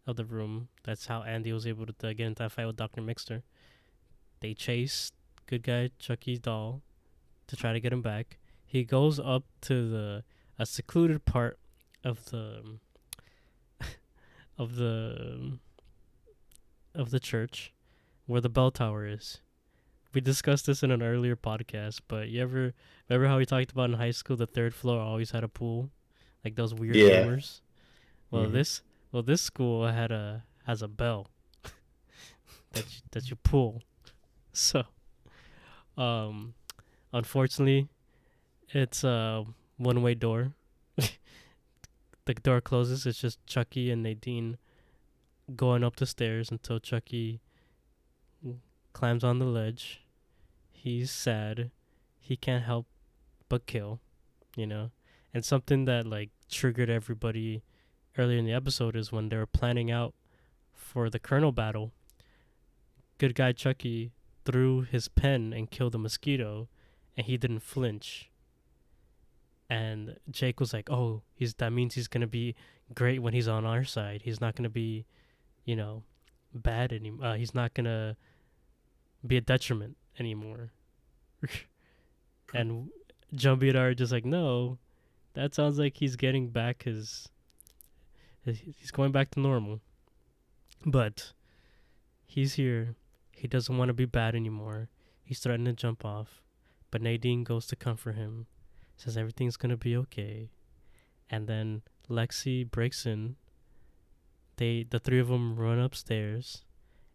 of 0.06 0.16
the 0.16 0.24
room. 0.24 0.68
That's 0.84 1.06
how 1.06 1.22
Andy 1.22 1.52
was 1.52 1.66
able 1.66 1.86
to 1.86 2.14
get 2.14 2.26
into 2.26 2.42
that 2.42 2.52
fight 2.52 2.66
with 2.66 2.76
Doctor 2.76 3.00
Mixter. 3.00 3.42
They 4.40 4.54
chase 4.54 5.12
good 5.46 5.62
guy 5.62 5.90
Chucky's 5.98 6.38
doll 6.38 6.82
to 7.46 7.56
try 7.56 7.72
to 7.72 7.80
get 7.80 7.92
him 7.92 8.02
back. 8.02 8.38
He 8.70 8.84
goes 8.84 9.18
up 9.18 9.42
to 9.62 9.90
the 9.90 10.24
a 10.56 10.64
secluded 10.64 11.24
part 11.24 11.58
of 12.04 12.26
the 12.26 12.78
of 14.58 14.76
the 14.76 15.58
of 16.94 17.10
the 17.10 17.18
church 17.18 17.72
where 18.26 18.40
the 18.40 18.48
bell 18.48 18.70
tower 18.70 19.04
is. 19.06 19.40
We 20.14 20.20
discussed 20.20 20.66
this 20.66 20.84
in 20.84 20.92
an 20.92 21.02
earlier 21.02 21.34
podcast, 21.34 22.00
but 22.06 22.28
you 22.28 22.40
ever 22.42 22.72
remember 23.08 23.26
how 23.26 23.38
we 23.38 23.44
talked 23.46 23.72
about 23.72 23.90
in 23.90 23.96
high 23.96 24.12
school 24.12 24.36
the 24.36 24.46
third 24.46 24.72
floor 24.72 25.00
always 25.00 25.32
had 25.32 25.42
a 25.42 25.48
pool? 25.48 25.90
Like 26.44 26.54
those 26.54 26.72
weird 26.72 26.94
Yeah. 26.96 27.24
gamers? 27.24 27.60
Well 28.30 28.46
Mhm. 28.46 28.52
this 28.52 28.82
well 29.10 29.24
this 29.24 29.42
school 29.42 29.84
had 29.88 30.12
a 30.12 30.44
has 30.64 30.80
a 30.80 30.86
bell 30.88 31.26
that 32.72 32.84
you, 32.94 33.00
that 33.10 33.30
you 33.30 33.34
pull. 33.34 33.82
So 34.52 34.84
um 35.96 36.54
unfortunately 37.12 37.88
it's 38.72 39.04
uh, 39.04 39.08
a 39.08 39.46
one 39.76 40.02
way 40.02 40.14
door. 40.14 40.52
the 40.96 42.34
door 42.34 42.60
closes, 42.60 43.06
it's 43.06 43.20
just 43.20 43.44
Chucky 43.46 43.90
and 43.90 44.02
Nadine 44.02 44.58
going 45.56 45.82
up 45.82 45.96
the 45.96 46.06
stairs 46.06 46.50
until 46.50 46.78
Chucky 46.78 47.40
climbs 48.92 49.24
on 49.24 49.38
the 49.38 49.44
ledge. 49.44 50.02
He's 50.72 51.10
sad. 51.10 51.70
He 52.18 52.36
can't 52.36 52.64
help 52.64 52.86
but 53.48 53.66
kill, 53.66 54.00
you 54.56 54.66
know? 54.66 54.90
And 55.34 55.44
something 55.44 55.84
that 55.84 56.06
like 56.06 56.30
triggered 56.50 56.90
everybody 56.90 57.62
earlier 58.16 58.38
in 58.38 58.44
the 58.44 58.52
episode 58.52 58.96
is 58.96 59.12
when 59.12 59.28
they 59.28 59.36
were 59.36 59.46
planning 59.46 59.90
out 59.90 60.14
for 60.72 61.10
the 61.10 61.18
Colonel 61.18 61.52
battle. 61.52 61.92
Good 63.18 63.34
guy 63.34 63.52
Chucky 63.52 64.12
threw 64.44 64.82
his 64.82 65.08
pen 65.08 65.52
and 65.52 65.70
killed 65.70 65.94
a 65.94 65.98
mosquito, 65.98 66.68
and 67.16 67.26
he 67.26 67.36
didn't 67.36 67.60
flinch. 67.60 68.29
And 69.70 70.16
Jake 70.28 70.58
was 70.58 70.72
like, 70.72 70.90
"Oh, 70.90 71.22
he's 71.32 71.54
that 71.54 71.70
means 71.72 71.94
he's 71.94 72.08
gonna 72.08 72.26
be 72.26 72.56
great 72.92 73.20
when 73.20 73.32
he's 73.32 73.46
on 73.46 73.64
our 73.64 73.84
side. 73.84 74.22
He's 74.22 74.40
not 74.40 74.56
gonna 74.56 74.68
be, 74.68 75.06
you 75.64 75.76
know, 75.76 76.02
bad 76.52 76.92
anymore. 76.92 77.24
Uh, 77.24 77.34
he's 77.36 77.54
not 77.54 77.72
gonna 77.72 78.16
be 79.24 79.36
a 79.36 79.40
detriment 79.40 79.96
anymore." 80.18 80.72
and 82.54 82.90
Jumpy 83.32 83.70
are 83.70 83.94
just 83.94 84.10
like, 84.10 84.24
"No, 84.24 84.78
that 85.34 85.54
sounds 85.54 85.78
like 85.78 85.98
he's 85.98 86.16
getting 86.16 86.48
back 86.48 86.82
his, 86.82 87.28
his 88.42 88.58
he's 88.58 88.90
going 88.90 89.12
back 89.12 89.30
to 89.30 89.40
normal." 89.40 89.80
But 90.84 91.32
he's 92.26 92.54
here. 92.54 92.96
He 93.30 93.46
doesn't 93.46 93.78
want 93.78 93.88
to 93.90 93.94
be 93.94 94.04
bad 94.04 94.34
anymore. 94.34 94.88
He's 95.22 95.38
threatening 95.38 95.76
to 95.76 95.80
jump 95.80 96.04
off, 96.04 96.42
but 96.90 97.02
Nadine 97.02 97.44
goes 97.44 97.66
to 97.68 97.76
comfort 97.76 98.16
him, 98.16 98.46
says 99.00 99.16
everything's 99.16 99.56
gonna 99.56 99.78
be 99.78 99.96
okay, 99.96 100.50
and 101.30 101.46
then 101.46 101.82
Lexy 102.08 102.70
breaks 102.70 103.06
in. 103.06 103.36
They 104.56 104.84
the 104.88 104.98
three 104.98 105.18
of 105.18 105.28
them 105.28 105.56
run 105.56 105.78
upstairs, 105.78 106.64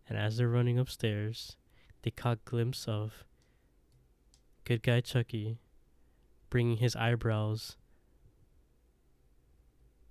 and 0.09 0.17
as 0.17 0.37
they're 0.37 0.49
running 0.49 0.79
upstairs, 0.79 1.57
they 2.01 2.09
caught 2.09 2.43
glimpse 2.43 2.87
of 2.87 3.23
good 4.63 4.81
guy 4.81 5.01
Chucky 5.01 5.59
bringing 6.49 6.77
his 6.77 6.95
eyebrows 6.95 7.77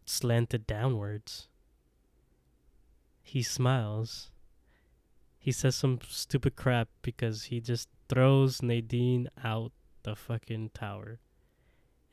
slanted 0.05 0.67
downwards. 0.67 1.49
He 3.23 3.43
smiles. 3.43 4.31
He 5.39 5.51
says 5.51 5.75
some 5.75 5.99
stupid 6.09 6.55
crap 6.55 6.89
because 7.03 7.45
he 7.45 7.61
just 7.61 7.89
throws 8.09 8.63
Nadine 8.63 9.29
out 9.43 9.73
the 10.05 10.15
fucking 10.15 10.71
tower. 10.75 11.19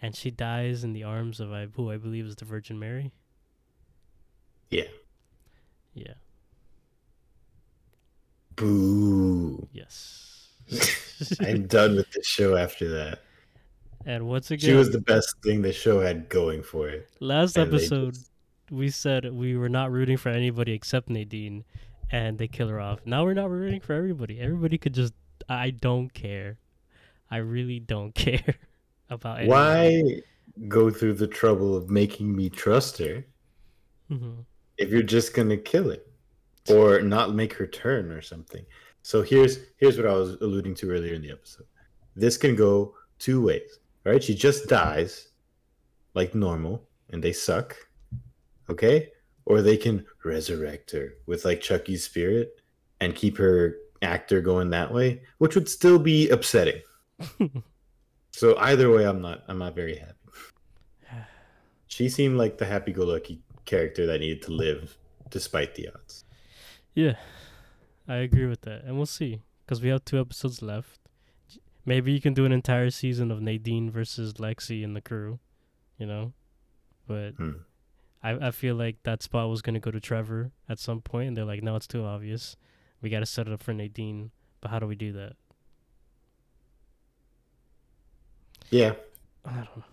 And 0.02 0.16
she 0.16 0.32
dies 0.32 0.84
in 0.84 0.94
the 0.94 1.04
arms 1.04 1.40
of 1.40 1.52
I- 1.52 1.68
who 1.68 1.92
I 1.92 1.98
believe 1.98 2.26
is 2.26 2.36
the 2.36 2.46
Virgin 2.46 2.80
Mary. 2.80 3.12
Yeah. 4.70 4.88
Yeah. 5.94 6.14
Boo. 8.56 9.68
Yes. 9.72 10.48
I'm 11.42 11.68
done 11.68 11.96
with 11.96 12.12
the 12.12 12.24
show 12.24 12.56
after 12.56 12.90
that. 12.90 13.20
and 14.06 14.28
once 14.28 14.52
again, 14.52 14.70
She 14.70 14.74
was 14.76 14.92
the 14.92 15.02
best 15.02 15.36
thing 15.44 15.62
the 15.62 15.74
show 15.74 16.00
had 16.02 16.30
going 16.30 16.64
for 16.64 16.88
it. 16.90 17.10
last 17.20 17.58
and 17.58 17.68
episode 17.74 18.14
just- 18.14 18.28
we 18.70 18.90
said 18.90 19.34
we 19.34 19.58
were 19.58 19.68
not 19.70 19.92
rooting 19.92 20.16
for 20.16 20.30
anybody 20.30 20.72
except 20.72 21.10
Nadine, 21.10 21.66
and 22.10 22.38
they 22.38 22.48
kill 22.48 22.70
her 22.70 22.80
off. 22.80 23.02
Now 23.06 23.26
we're 23.26 23.34
not 23.34 23.50
rooting 23.50 23.82
for 23.82 23.92
everybody. 23.94 24.40
Everybody 24.40 24.78
could 24.78 24.94
just. 24.94 25.14
I 25.50 25.72
don't 25.72 26.14
care. 26.14 26.58
I 27.30 27.38
really 27.38 27.80
don't 27.80 28.16
care 28.16 28.56
about 29.12 29.40
anyone. 29.40 29.58
Why 29.58 30.22
go 30.68 30.90
through 30.90 31.14
the 31.14 31.28
trouble 31.28 31.76
of 31.76 31.90
making 31.90 32.36
me 32.36 32.50
trust 32.50 32.98
her 32.98 33.24
Mhm. 34.10 34.46
if 34.78 34.90
you're 34.90 35.04
just 35.04 35.34
gonna 35.34 35.58
kill 35.58 35.90
it 35.92 36.08
or 36.70 37.02
not 37.02 37.34
make 37.36 37.54
her 37.54 37.68
turn 37.68 38.12
or 38.12 38.22
something? 38.22 38.66
So 39.04 39.22
here's 39.22 39.60
here's 39.78 39.98
what 39.98 40.08
I 40.08 40.14
was 40.14 40.36
alluding 40.42 40.76
to 40.76 40.92
earlier 40.92 41.14
in 41.14 41.22
the 41.22 41.32
episode. 41.32 41.68
This 42.16 42.38
can 42.38 42.56
go 42.56 42.96
two 43.20 43.42
ways. 43.42 43.80
right? 44.04 44.24
she 44.24 44.34
just 44.34 44.68
dies 44.68 45.28
like 46.16 46.34
normal 46.34 46.88
and 47.12 47.24
they 47.24 47.32
suck. 47.34 47.78
Okay? 48.68 49.12
Or 49.46 49.62
they 49.62 49.78
can 49.78 50.06
resurrect 50.26 50.90
her 50.92 51.14
with 51.28 51.46
like 51.46 51.62
Chucky's 51.62 52.04
spirit 52.04 52.60
and 53.00 53.14
keep 53.16 53.38
her 53.38 53.78
actor 54.02 54.42
going 54.42 54.72
that 54.72 54.92
way, 54.92 55.22
which 55.38 55.54
would 55.56 55.70
still 55.70 56.00
be 56.00 56.30
upsetting. 56.30 56.82
So 58.32 58.58
either 58.58 58.90
way 58.90 59.06
I'm 59.06 59.22
not 59.22 59.44
I'm 59.48 59.58
not 59.60 59.76
very 59.76 59.98
happy. 59.98 60.14
She 61.88 62.08
seemed 62.08 62.38
like 62.38 62.58
the 62.58 62.66
happy-go-lucky 62.66 63.42
character 63.66 64.06
that 64.08 64.20
needed 64.22 64.42
to 64.44 64.52
live 64.52 64.98
despite 65.30 65.76
the 65.76 65.90
odds. 65.90 66.24
Yeah, 66.96 67.16
I 68.08 68.16
agree 68.18 68.46
with 68.46 68.62
that, 68.62 68.84
and 68.86 68.96
we'll 68.96 69.06
see 69.06 69.42
because 69.66 69.82
we 69.82 69.90
have 69.90 70.06
two 70.06 70.20
episodes 70.20 70.62
left. 70.62 71.00
Maybe 71.86 72.12
you 72.14 72.22
can 72.22 72.34
do 72.34 72.46
an 72.46 72.52
entire 72.52 72.92
season 72.92 73.30
of 73.32 73.42
Nadine 73.42 73.90
versus 73.92 74.34
Lexy 74.36 74.84
and 74.86 74.96
the 74.96 75.02
crew, 75.02 75.40
you 75.98 76.06
know. 76.06 76.34
But 77.08 77.32
Hmm. 77.36 77.64
I 78.24 78.48
I 78.48 78.52
feel 78.52 78.76
like 78.76 79.04
that 79.04 79.22
spot 79.24 79.50
was 79.50 79.62
gonna 79.62 79.80
go 79.82 79.92
to 79.92 80.00
Trevor 80.00 80.52
at 80.70 80.80
some 80.80 81.02
point, 81.02 81.28
and 81.28 81.36
they're 81.38 81.46
like, 81.46 81.64
no, 81.64 81.76
it's 81.76 81.88
too 81.88 82.06
obvious. 82.06 82.56
We 83.02 83.10
got 83.10 83.20
to 83.20 83.26
set 83.26 83.48
it 83.48 83.54
up 83.54 83.64
for 83.64 83.74
Nadine. 83.74 84.32
But 84.62 84.70
how 84.70 84.80
do 84.80 84.86
we 84.88 84.96
do 84.96 85.12
that? 85.14 85.34
Yeah, 88.72 88.94
I 89.46 89.52
don't 89.52 89.78
know. 89.78 89.84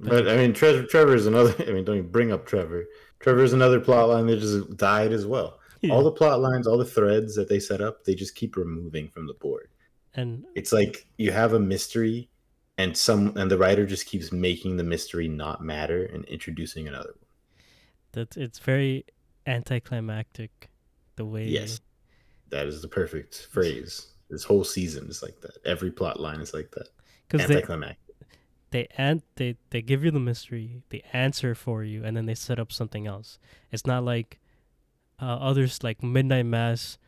but 0.00 0.28
I 0.28 0.36
mean, 0.36 0.54
Trevor, 0.54 0.84
Trevor 0.84 1.14
is 1.14 1.26
another. 1.26 1.54
I 1.68 1.72
mean, 1.72 1.84
don't 1.84 1.98
even 1.98 2.10
bring 2.10 2.32
up 2.32 2.46
Trevor. 2.46 2.86
Trevor 3.20 3.42
is 3.42 3.52
another 3.52 3.80
plot 3.80 4.08
line 4.08 4.26
that 4.26 4.38
just 4.40 4.76
died 4.76 5.12
as 5.12 5.26
well. 5.26 5.58
All 5.90 6.02
the 6.02 6.10
plot 6.10 6.40
lines, 6.40 6.66
all 6.66 6.78
the 6.78 6.84
threads 6.84 7.36
that 7.36 7.48
they 7.48 7.60
set 7.60 7.80
up, 7.80 8.02
they 8.02 8.14
just 8.16 8.34
keep 8.34 8.56
removing 8.56 9.08
from 9.08 9.28
the 9.28 9.34
board. 9.34 9.68
and 10.14 10.44
It's 10.56 10.72
like 10.72 11.06
you 11.16 11.30
have 11.30 11.52
a 11.52 11.60
mystery, 11.60 12.28
and 12.76 12.96
some 12.96 13.36
and 13.36 13.48
the 13.48 13.56
writer 13.58 13.86
just 13.86 14.06
keeps 14.06 14.32
making 14.32 14.76
the 14.78 14.82
mystery 14.82 15.28
not 15.28 15.62
matter 15.62 16.04
and 16.06 16.24
introducing 16.24 16.88
another 16.88 17.10
one. 17.16 17.26
that 18.12 18.36
it's 18.36 18.58
very 18.58 19.04
anticlimactic, 19.46 20.70
the 21.16 21.24
way. 21.24 21.46
Yes, 21.46 21.80
that 22.50 22.66
is 22.66 22.82
the 22.82 22.88
perfect 22.88 23.46
phrase. 23.52 24.08
This 24.28 24.42
whole 24.44 24.64
season 24.64 25.08
is 25.08 25.22
like 25.22 25.40
that. 25.40 25.58
Every 25.64 25.92
plot 25.92 26.18
line 26.18 26.40
is 26.40 26.52
like 26.52 26.70
that. 26.72 26.88
Because 27.28 27.48
they 27.48 27.62
they 28.70 28.88
an- 28.98 29.22
they 29.36 29.56
they 29.70 29.82
give 29.82 30.04
you 30.04 30.10
the 30.10 30.20
mystery, 30.20 30.82
they 30.90 31.02
answer 31.12 31.54
for 31.54 31.84
you, 31.84 32.04
and 32.04 32.16
then 32.16 32.26
they 32.26 32.34
set 32.34 32.58
up 32.58 32.72
something 32.72 33.06
else. 33.06 33.38
It's 33.70 33.86
not 33.86 34.04
like 34.04 34.38
uh, 35.20 35.24
others 35.24 35.82
like 35.82 36.02
Midnight 36.02 36.46
Mass. 36.46 36.98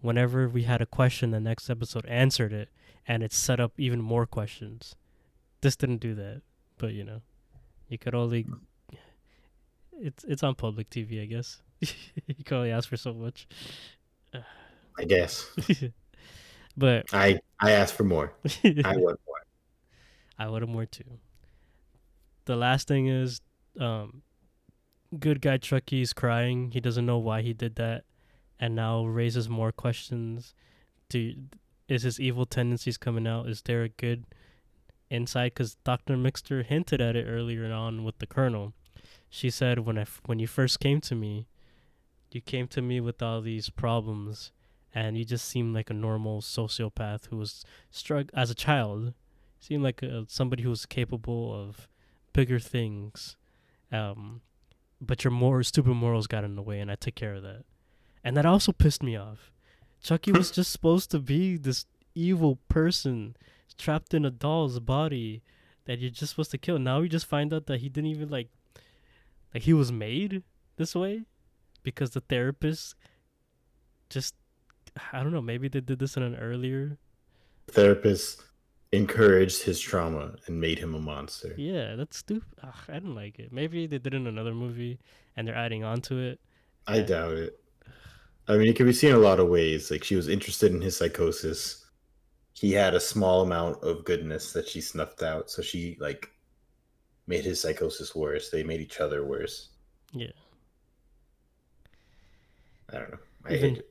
Whenever 0.00 0.48
we 0.48 0.64
had 0.64 0.82
a 0.82 0.86
question, 0.86 1.30
the 1.30 1.40
next 1.40 1.70
episode 1.70 2.04
answered 2.06 2.52
it, 2.52 2.68
and 3.08 3.22
it 3.22 3.32
set 3.32 3.58
up 3.58 3.72
even 3.78 4.00
more 4.00 4.26
questions. 4.26 4.94
This 5.62 5.76
didn't 5.76 5.98
do 5.98 6.14
that, 6.14 6.42
but 6.78 6.92
you 6.92 7.04
know, 7.04 7.22
you 7.88 7.98
could 7.98 8.14
only. 8.14 8.46
It's 9.92 10.24
it's 10.24 10.42
on 10.42 10.54
public 10.54 10.90
TV, 10.90 11.22
I 11.22 11.26
guess. 11.26 11.60
you 11.80 12.44
can 12.44 12.56
only 12.56 12.70
ask 12.70 12.88
for 12.88 12.96
so 12.96 13.12
much, 13.12 13.46
I 14.98 15.04
guess. 15.04 15.46
but 16.76 17.06
I 17.12 17.40
I 17.60 17.72
asked 17.72 17.94
for 17.94 18.04
more. 18.04 18.32
I 18.64 18.96
want 18.96 19.20
more. 19.26 19.33
I 20.38 20.48
would 20.48 20.62
have 20.62 20.68
more 20.68 20.86
too. 20.86 21.18
The 22.46 22.56
last 22.56 22.88
thing 22.88 23.06
is, 23.06 23.40
um, 23.80 24.22
good 25.18 25.40
guy 25.40 25.56
Chucky's 25.56 26.12
crying. 26.12 26.70
He 26.72 26.80
doesn't 26.80 27.06
know 27.06 27.18
why 27.18 27.42
he 27.42 27.52
did 27.52 27.76
that, 27.76 28.04
and 28.58 28.74
now 28.74 29.04
raises 29.04 29.48
more 29.48 29.72
questions. 29.72 30.54
Do 31.08 31.34
is 31.88 32.02
his 32.02 32.18
evil 32.18 32.46
tendencies 32.46 32.96
coming 32.96 33.26
out? 33.26 33.48
Is 33.48 33.62
there 33.62 33.82
a 33.82 33.88
good 33.88 34.24
inside? 35.10 35.52
Because 35.54 35.76
Doctor 35.84 36.16
Mixter 36.16 36.64
hinted 36.64 37.00
at 37.00 37.16
it 37.16 37.26
earlier 37.28 37.70
on 37.72 38.04
with 38.04 38.18
the 38.18 38.26
Colonel. 38.26 38.72
She 39.28 39.50
said 39.50 39.80
when 39.80 39.98
I 39.98 40.02
f- 40.02 40.20
when 40.26 40.38
you 40.38 40.46
first 40.46 40.80
came 40.80 41.00
to 41.02 41.14
me, 41.14 41.46
you 42.30 42.40
came 42.40 42.68
to 42.68 42.82
me 42.82 43.00
with 43.00 43.22
all 43.22 43.40
these 43.40 43.70
problems, 43.70 44.52
and 44.94 45.16
you 45.16 45.24
just 45.24 45.46
seemed 45.46 45.74
like 45.74 45.90
a 45.90 45.94
normal 45.94 46.40
sociopath 46.40 47.26
who 47.26 47.36
was 47.36 47.64
strugg 47.92 48.30
as 48.34 48.50
a 48.50 48.54
child 48.54 49.14
seemed 49.64 49.82
like 49.82 50.02
uh, 50.02 50.22
somebody 50.28 50.62
who 50.62 50.70
was 50.70 50.84
capable 50.84 51.52
of 51.54 51.88
bigger 52.32 52.58
things. 52.58 53.36
Um, 53.90 54.42
but 55.00 55.24
your 55.24 55.30
more 55.30 55.62
stupid 55.62 55.94
morals 55.94 56.26
got 56.26 56.44
in 56.44 56.54
the 56.54 56.62
way, 56.62 56.80
and 56.80 56.90
I 56.90 56.96
took 56.96 57.14
care 57.14 57.34
of 57.34 57.42
that. 57.42 57.64
And 58.22 58.36
that 58.36 58.46
also 58.46 58.72
pissed 58.72 59.02
me 59.02 59.16
off. 59.16 59.52
Chucky 60.02 60.32
was 60.32 60.50
just 60.58 60.70
supposed 60.70 61.10
to 61.12 61.18
be 61.18 61.56
this 61.56 61.86
evil 62.14 62.58
person 62.68 63.36
trapped 63.78 64.14
in 64.14 64.24
a 64.24 64.30
doll's 64.30 64.80
body 64.80 65.42
that 65.86 65.98
you're 65.98 66.10
just 66.10 66.30
supposed 66.30 66.50
to 66.50 66.58
kill. 66.58 66.78
Now 66.78 67.00
we 67.00 67.08
just 67.08 67.26
find 67.26 67.52
out 67.52 67.66
that 67.66 67.80
he 67.80 67.88
didn't 67.88 68.10
even 68.10 68.28
like, 68.28 68.48
like 69.52 69.64
he 69.64 69.72
was 69.72 69.90
made 69.90 70.42
this 70.76 70.94
way 70.94 71.22
because 71.82 72.10
the 72.10 72.20
therapist 72.20 72.94
just, 74.08 74.34
I 75.12 75.22
don't 75.22 75.32
know, 75.32 75.42
maybe 75.42 75.68
they 75.68 75.80
did 75.80 75.98
this 75.98 76.16
in 76.16 76.22
an 76.22 76.36
earlier 76.36 76.98
Therapist 77.66 78.42
encouraged 78.96 79.62
his 79.62 79.80
trauma 79.80 80.34
and 80.46 80.60
made 80.60 80.78
him 80.78 80.94
a 80.94 81.00
monster. 81.00 81.54
Yeah, 81.56 81.96
that's 81.96 82.18
stupid. 82.18 82.48
Ugh, 82.62 82.74
I 82.88 82.94
didn't 82.94 83.14
like 83.14 83.38
it. 83.38 83.52
Maybe 83.52 83.86
they 83.86 83.98
did 83.98 84.14
it 84.14 84.16
in 84.16 84.26
another 84.26 84.54
movie 84.54 84.98
and 85.36 85.46
they're 85.46 85.54
adding 85.54 85.84
on 85.84 86.00
to 86.02 86.18
it. 86.18 86.40
I 86.86 87.00
doubt 87.00 87.32
it. 87.32 87.60
I 88.46 88.56
mean, 88.56 88.68
it 88.68 88.76
can 88.76 88.86
be 88.86 88.92
seen 88.92 89.14
a 89.14 89.18
lot 89.18 89.40
of 89.40 89.48
ways. 89.48 89.90
Like 89.90 90.04
she 90.04 90.16
was 90.16 90.28
interested 90.28 90.72
in 90.72 90.80
his 90.80 90.96
psychosis. 90.96 91.86
He 92.52 92.72
had 92.72 92.94
a 92.94 93.00
small 93.00 93.42
amount 93.42 93.82
of 93.82 94.04
goodness 94.04 94.52
that 94.52 94.68
she 94.68 94.80
snuffed 94.80 95.22
out, 95.22 95.50
so 95.50 95.62
she 95.62 95.96
like 95.98 96.30
made 97.26 97.44
his 97.44 97.60
psychosis 97.60 98.14
worse. 98.14 98.50
They 98.50 98.62
made 98.62 98.80
each 98.80 99.00
other 99.00 99.24
worse. 99.24 99.70
Yeah. 100.12 100.32
I 102.92 102.98
don't 102.98 103.10
know. 103.12 103.18
I 103.46 103.54
Even 103.54 103.82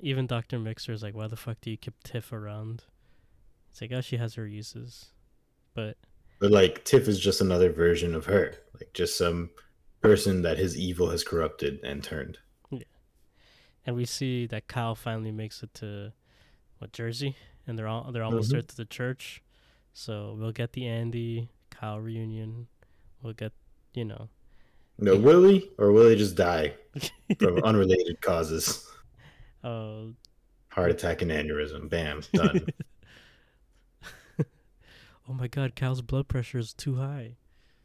even 0.00 0.26
Doctor 0.26 0.58
Mixter 0.58 0.90
is 0.90 1.02
like, 1.02 1.14
why 1.14 1.26
the 1.26 1.36
fuck 1.36 1.60
do 1.60 1.70
you 1.70 1.76
keep 1.76 1.94
Tiff 2.02 2.32
around? 2.32 2.84
It's 3.78 3.82
like, 3.92 3.96
oh, 3.96 4.00
she 4.00 4.16
has 4.16 4.34
her 4.34 4.44
uses, 4.44 5.12
but 5.72 5.96
But 6.40 6.50
like 6.50 6.84
Tiff 6.84 7.06
is 7.06 7.20
just 7.20 7.40
another 7.40 7.70
version 7.70 8.12
of 8.12 8.26
her. 8.26 8.54
Like 8.74 8.92
just 8.92 9.16
some 9.16 9.50
person 10.00 10.42
that 10.42 10.58
his 10.58 10.76
evil 10.76 11.10
has 11.10 11.22
corrupted 11.22 11.78
and 11.84 12.02
turned. 12.02 12.38
Yeah, 12.72 12.80
and 13.86 13.94
we 13.94 14.04
see 14.04 14.48
that 14.48 14.66
Kyle 14.66 14.96
finally 14.96 15.30
makes 15.30 15.62
it 15.62 15.72
to 15.74 16.12
what 16.78 16.90
Jersey, 16.92 17.36
and 17.68 17.78
they're 17.78 17.86
all 17.86 18.10
they're 18.10 18.24
almost 18.24 18.48
Mhm. 18.48 18.54
there 18.54 18.62
to 18.62 18.76
the 18.76 18.84
church, 18.84 19.44
so 19.92 20.34
we'll 20.36 20.50
get 20.50 20.72
the 20.72 20.88
Andy 20.88 21.48
Kyle 21.70 22.00
reunion. 22.00 22.66
We'll 23.22 23.34
get 23.34 23.52
you 23.94 24.04
know. 24.04 24.28
No, 24.98 25.12
Yeah. 25.12 25.20
Willie 25.20 25.70
or 25.78 25.92
will 25.92 26.08
he 26.10 26.16
just 26.16 26.34
die 26.34 26.74
from 27.38 27.62
unrelated 27.62 28.20
causes? 28.22 28.84
uh, 29.62 30.06
Heart 30.70 30.90
attack 30.90 31.22
and 31.22 31.30
aneurysm. 31.30 31.88
Bam, 31.88 32.22
done. 32.32 32.66
oh 35.28 35.32
my 35.32 35.48
God, 35.48 35.74
Cal's 35.74 36.02
blood 36.02 36.28
pressure 36.28 36.58
is 36.58 36.72
too 36.72 36.96
high. 36.96 37.36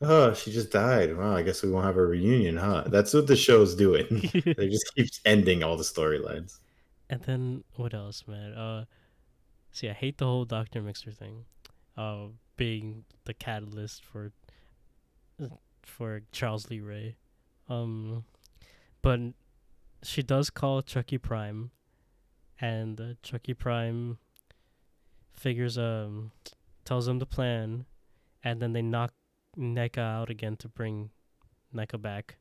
oh, 0.02 0.34
she 0.34 0.52
just 0.52 0.72
died. 0.72 1.16
Wow, 1.18 1.36
I 1.36 1.44
guess 1.44 1.64
we 1.64 1.70
won't 1.70 1.86
have 1.86 1.98
a 1.98 2.06
reunion, 2.06 2.58
huh? 2.58 2.84
That's 2.88 3.14
what 3.14 3.28
the 3.28 3.36
show's 3.36 3.76
doing. 3.76 4.30
they 4.58 4.70
just 4.70 4.94
keeps 4.96 5.20
ending 5.26 5.64
all 5.64 5.78
the 5.78 5.84
storylines. 5.84 6.60
And 7.10 7.22
then 7.24 7.64
what 7.76 7.94
else, 7.94 8.24
man? 8.28 8.54
Uh, 8.54 8.86
see, 9.72 9.90
I 9.90 9.94
hate 9.94 10.18
the 10.18 10.26
whole 10.26 10.46
Doctor 10.46 10.82
Mixter 10.82 11.16
thing, 11.16 11.46
uh, 11.98 12.28
being 12.58 13.06
the 13.26 13.34
catalyst 13.34 14.04
for 14.04 14.32
for 15.84 16.22
Charles 16.32 16.70
Lee 16.70 16.80
Ray. 16.80 17.18
Um, 17.70 18.24
but 19.02 19.20
she 20.02 20.24
does 20.24 20.50
call 20.50 20.82
Chucky 20.82 21.18
Prime, 21.18 21.72
and 22.60 23.00
uh, 23.00 23.14
Chucky 23.22 23.54
Prime 23.54 24.18
figures 25.34 25.78
um 25.78 26.32
tells 26.86 27.08
him 27.08 27.20
the 27.20 27.26
plan, 27.26 27.86
and 28.44 28.62
then 28.62 28.74
they 28.74 28.82
knock 28.82 29.14
Nica 29.56 30.02
out 30.02 30.30
again 30.30 30.58
to 30.58 30.68
bring 30.68 31.12
Nica 31.72 31.98
back, 31.98 32.38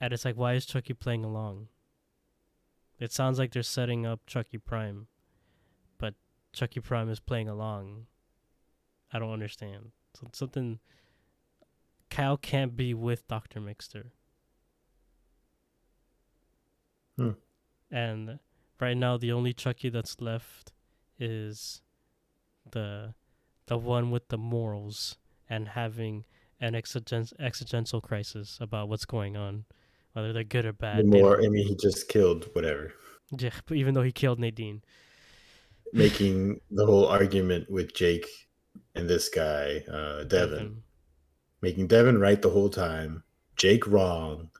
and 0.00 0.12
it's 0.12 0.24
like, 0.24 0.36
why 0.36 0.54
is 0.54 0.66
Chucky 0.66 0.94
playing 0.94 1.24
along? 1.24 1.68
It 2.98 3.12
sounds 3.12 3.38
like 3.38 3.52
they're 3.52 3.62
setting 3.62 4.06
up 4.06 4.20
Chucky 4.26 4.58
Prime, 4.58 5.08
but 5.98 6.14
Chucky 6.52 6.80
Prime 6.80 7.10
is 7.10 7.20
playing 7.20 7.48
along. 7.48 8.06
I 9.12 9.18
don't 9.18 9.32
understand. 9.32 9.92
So 10.14 10.26
something. 10.32 10.78
Kyle 12.08 12.36
can't 12.36 12.76
be 12.76 12.94
with 12.94 13.26
Doctor 13.26 13.60
Mixter. 13.60 14.04
Hmm. 17.16 17.30
And 17.90 18.38
right 18.80 18.96
now, 18.96 19.16
the 19.16 19.32
only 19.32 19.52
Chucky 19.52 19.88
that's 19.88 20.20
left 20.20 20.72
is 21.18 21.82
the 22.70 23.14
the 23.66 23.78
one 23.78 24.10
with 24.10 24.28
the 24.28 24.38
morals 24.38 25.16
and 25.48 25.68
having 25.68 26.24
an 26.60 26.74
existential 26.74 28.00
crisis 28.00 28.58
about 28.60 28.88
what's 28.88 29.04
going 29.04 29.36
on, 29.36 29.64
whether 30.12 30.32
they're 30.32 30.44
good 30.44 30.64
or 30.64 30.72
bad. 30.72 30.98
they 30.98 31.20
more, 31.20 31.42
I 31.42 31.48
mean, 31.48 31.66
he 31.66 31.76
just 31.76 32.08
killed 32.08 32.48
whatever, 32.54 32.92
yeah, 33.36 33.50
but 33.66 33.76
even 33.76 33.94
though 33.94 34.02
he 34.02 34.12
killed 34.12 34.38
Nadine. 34.38 34.82
making 35.92 36.60
the 36.70 36.86
whole 36.86 37.06
argument 37.06 37.70
with 37.70 37.94
Jake 37.94 38.26
and 38.94 39.08
this 39.08 39.28
guy, 39.28 39.84
uh, 39.90 40.24
Devon, 40.24 40.82
making 41.60 41.88
Devon 41.88 42.18
right 42.18 42.40
the 42.40 42.50
whole 42.50 42.70
time, 42.70 43.22
Jake 43.56 43.86
wrong, 43.86 44.50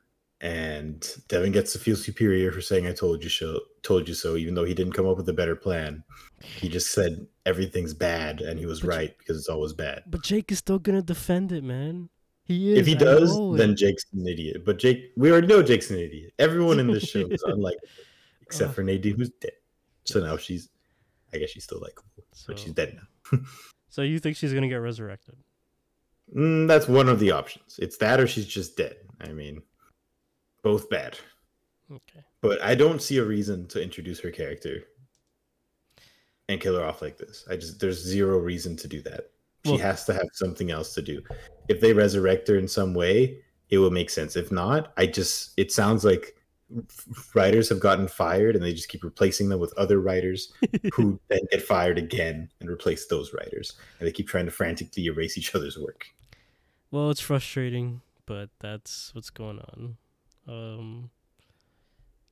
and 0.41 1.17
Devon 1.29 1.53
gets 1.53 1.73
to 1.73 1.79
feel 1.79 1.97
superior 1.97 2.53
for 2.53 2.61
saying 2.61 2.87
"I 2.87 2.93
told 2.93 3.25
you 3.25 3.31
so." 3.31 3.61
Told 3.83 4.09
you 4.09 4.15
so, 4.15 4.37
even 4.37 4.55
though 4.55 4.65
he 4.65 4.75
didn't 4.75 4.95
come 4.95 5.07
up 5.07 5.17
with 5.17 5.29
a 5.29 5.33
better 5.33 5.55
plan. 5.55 6.03
He 6.43 6.69
just 6.69 6.91
said 6.91 7.27
everything's 7.47 7.95
bad, 7.95 8.43
and 8.43 8.59
he 8.59 8.67
was 8.67 8.81
But 8.81 8.89
right 8.89 9.19
because 9.19 9.39
it's 9.39 9.49
always 9.49 9.73
bad. 9.73 10.03
But 10.07 10.23
Jake 10.23 10.53
is 10.53 10.59
still 10.59 10.79
gonna 10.79 11.01
defend 11.01 11.53
it, 11.53 11.65
man. 11.65 12.11
He 12.45 12.73
is. 12.73 12.79
if 12.81 12.87
he 12.87 12.95
does, 12.95 13.35
then 13.57 13.71
it. 13.71 13.79
Jake's 13.79 14.05
an 14.13 14.27
idiot. 14.27 14.65
But 14.65 14.79
Jake, 14.79 15.13
we 15.17 15.31
already 15.31 15.47
know 15.47 15.63
Jake's 15.63 15.91
an 15.91 15.99
idiot. 15.99 16.33
Everyone 16.39 16.79
in 16.79 16.89
this 16.89 17.05
show 17.05 17.27
is 17.29 17.43
unlikable, 17.47 17.77
except 18.43 18.75
for 18.75 18.83
Nadine, 18.83 19.17
who's 19.17 19.31
dead. 19.41 19.53
So 20.05 20.21
now 20.21 20.37
she's, 20.37 20.69
I 21.33 21.39
guess 21.39 21.51
she's 21.51 21.65
still 21.65 21.81
likable, 21.81 22.25
so, 22.33 22.45
but 22.49 22.59
she's 22.59 22.73
dead 22.73 23.01
now. 23.33 23.39
so 23.89 24.03
you 24.03 24.19
think 24.19 24.37
she's 24.37 24.53
gonna 24.53 24.69
get 24.69 24.77
resurrected? 24.77 25.37
Mm, 26.35 26.69
that's 26.69 26.89
one 26.89 27.09
of 27.09 27.19
the 27.21 27.31
options. 27.31 27.79
It's 27.79 27.97
that 27.99 28.21
or 28.21 28.27
she's 28.27 28.47
just 28.47 28.77
dead. 28.77 28.97
I 29.21 29.29
mean, 29.29 29.63
both 30.63 30.91
bad. 30.91 31.19
Okay. 31.91 32.25
But 32.41 32.61
I 32.63 32.75
don't 32.75 33.01
see 33.01 33.19
a 33.19 33.25
reason 33.25 33.67
to 33.69 33.83
introduce 33.83 34.21
her 34.21 34.31
character 34.31 34.85
and 36.49 36.61
kill 36.61 36.77
her 36.77 36.85
off 36.85 37.03
like 37.03 37.19
this. 37.19 37.45
I 37.51 37.57
just 37.57 37.81
there's 37.81 38.03
zero 38.03 38.39
reason 38.39 38.77
to 38.77 38.89
do 38.89 39.01
that. 39.03 39.31
She 39.65 39.73
Well- 39.73 39.81
has 39.81 40.05
to 40.07 40.13
have 40.15 40.29
something 40.33 40.71
else 40.71 40.95
to 40.95 41.03
do. 41.03 41.23
If 41.69 41.81
they 41.81 41.93
resurrect 41.93 42.47
her 42.49 42.57
in 42.57 42.69
some 42.69 42.95
way, 42.95 43.43
it 43.71 43.79
will 43.79 43.91
make 43.91 44.11
sense. 44.11 44.37
If 44.37 44.53
not, 44.53 44.93
I 44.97 45.07
just 45.07 45.53
it 45.57 45.73
sounds 45.73 46.05
like 46.05 46.37
writers 47.35 47.69
have 47.69 47.79
gotten 47.81 48.09
fired 48.09 48.57
and 48.57 48.65
they 48.65 48.73
just 48.73 48.89
keep 48.89 49.05
replacing 49.05 49.49
them 49.49 49.61
with 49.61 49.73
other 49.77 50.01
writers 50.01 50.53
who 50.95 51.19
then 51.29 51.41
get 51.51 51.63
fired 51.63 51.97
again 51.99 52.49
and 52.61 52.69
replace 52.69 53.07
those 53.07 53.33
writers. 53.33 53.75
And 53.99 54.07
they 54.07 54.13
keep 54.13 54.29
trying 54.29 54.47
to 54.47 54.51
frantically 54.51 55.07
erase 55.07 55.39
each 55.39 55.55
other's 55.55 55.79
work. 55.79 56.07
Well, 56.91 57.11
it's 57.11 57.21
frustrating, 57.21 58.01
but 58.27 58.51
that's 58.61 59.15
what's 59.15 59.31
going 59.31 59.59
on. 59.59 59.97
Um, 60.49 61.11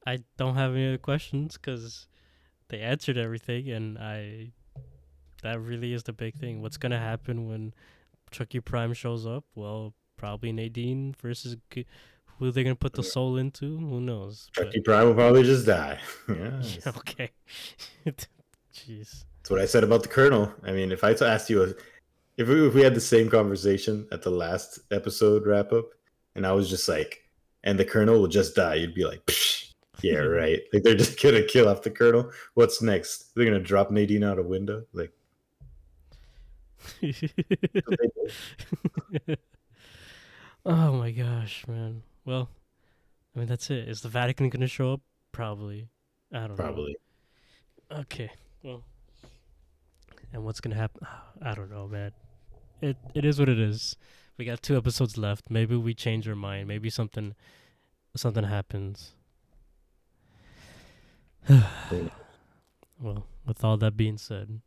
I 0.06 0.20
don't 0.36 0.54
have 0.54 0.72
any 0.74 0.86
other 0.88 0.98
questions 0.98 1.56
because 1.56 2.06
they 2.68 2.80
answered 2.80 3.16
everything, 3.18 3.70
and 3.70 3.98
I. 3.98 4.52
That 5.42 5.60
really 5.60 5.92
is 5.92 6.04
the 6.04 6.14
big 6.14 6.34
thing. 6.36 6.62
What's 6.62 6.78
gonna 6.78 6.98
happen 6.98 7.46
when 7.46 7.74
Chucky 8.30 8.60
Prime 8.60 8.94
shows 8.94 9.26
up? 9.26 9.44
Well, 9.54 9.92
probably 10.16 10.52
Nadine 10.52 11.14
versus 11.20 11.56
G- 11.70 11.84
who 12.38 12.50
they're 12.50 12.64
gonna 12.64 12.74
put 12.76 12.94
the 12.94 13.02
uh, 13.02 13.04
soul 13.04 13.36
into. 13.36 13.76
Who 13.78 14.00
knows? 14.00 14.48
But- 14.56 14.66
Chucky 14.66 14.80
Prime 14.80 15.08
will 15.08 15.14
probably 15.14 15.42
just 15.42 15.66
die. 15.66 15.98
yeah, 16.28 16.62
okay. 16.96 17.30
Jeez. 18.74 19.24
That's 19.38 19.50
what 19.50 19.60
I 19.60 19.66
said 19.66 19.84
about 19.84 20.02
the 20.02 20.08
Colonel. 20.08 20.52
I 20.64 20.72
mean, 20.72 20.90
if 20.90 21.04
I 21.04 21.12
asked 21.12 21.50
you, 21.50 21.62
a, 21.62 21.66
if 22.38 22.48
we, 22.48 22.66
if 22.66 22.74
we 22.74 22.80
had 22.80 22.94
the 22.94 23.00
same 23.00 23.28
conversation 23.28 24.08
at 24.10 24.22
the 24.22 24.30
last 24.30 24.78
episode 24.90 25.46
wrap 25.46 25.72
up, 25.72 25.90
and 26.34 26.46
I 26.46 26.52
was 26.52 26.70
just 26.70 26.88
like, 26.88 27.20
and 27.62 27.78
the 27.78 27.84
Colonel 27.84 28.18
will 28.20 28.28
just 28.28 28.56
die, 28.56 28.76
you'd 28.76 28.94
be 28.94 29.04
like, 29.04 29.24
Psh, 29.26 29.70
yeah, 30.03 30.18
right. 30.18 30.61
Like 30.72 30.82
they're 30.82 30.95
just 30.95 31.22
gonna 31.22 31.42
kill 31.42 31.68
off 31.68 31.82
the 31.82 31.90
Colonel. 31.90 32.30
What's 32.55 32.82
next? 32.82 33.34
They're 33.34 33.45
gonna 33.45 33.61
drop 33.61 33.90
Nadine 33.90 34.24
out 34.24 34.38
a 34.38 34.42
window. 34.42 34.84
Like, 34.92 35.12
oh 40.66 40.92
my 40.92 41.11
gosh, 41.11 41.64
man. 41.66 42.03
Well, 42.24 42.49
I 43.34 43.38
mean 43.38 43.49
that's 43.49 43.70
it. 43.70 43.88
Is 43.88 44.03
the 44.03 44.09
Vatican 44.09 44.49
gonna 44.49 44.66
show 44.66 44.95
up? 44.95 45.01
Probably. 45.32 45.88
I 46.32 46.47
don't 46.47 46.57
probably. 46.57 46.92
know. 46.92 46.99
Probably. 47.88 48.03
Okay. 48.03 48.30
Well. 48.62 48.84
And 50.32 50.45
what's 50.45 50.61
gonna 50.61 50.76
happen? 50.76 51.07
I 51.42 51.55
don't 51.55 51.70
know, 51.70 51.88
man. 51.88 52.12
It 52.82 52.97
it 53.14 53.24
is 53.24 53.38
what 53.38 53.49
it 53.49 53.59
is. 53.59 53.97
We 54.36 54.45
got 54.45 54.62
two 54.62 54.76
episodes 54.76 55.16
left. 55.16 55.49
Maybe 55.49 55.76
we 55.76 55.95
change 55.95 56.28
our 56.28 56.34
mind. 56.34 56.66
Maybe 56.66 56.90
something 56.90 57.34
something 58.16 58.45
happens. 58.45 59.12
well, 63.01 63.26
with 63.47 63.62
all 63.62 63.76
that 63.76 63.97
being 63.97 64.16
said, 64.16 64.61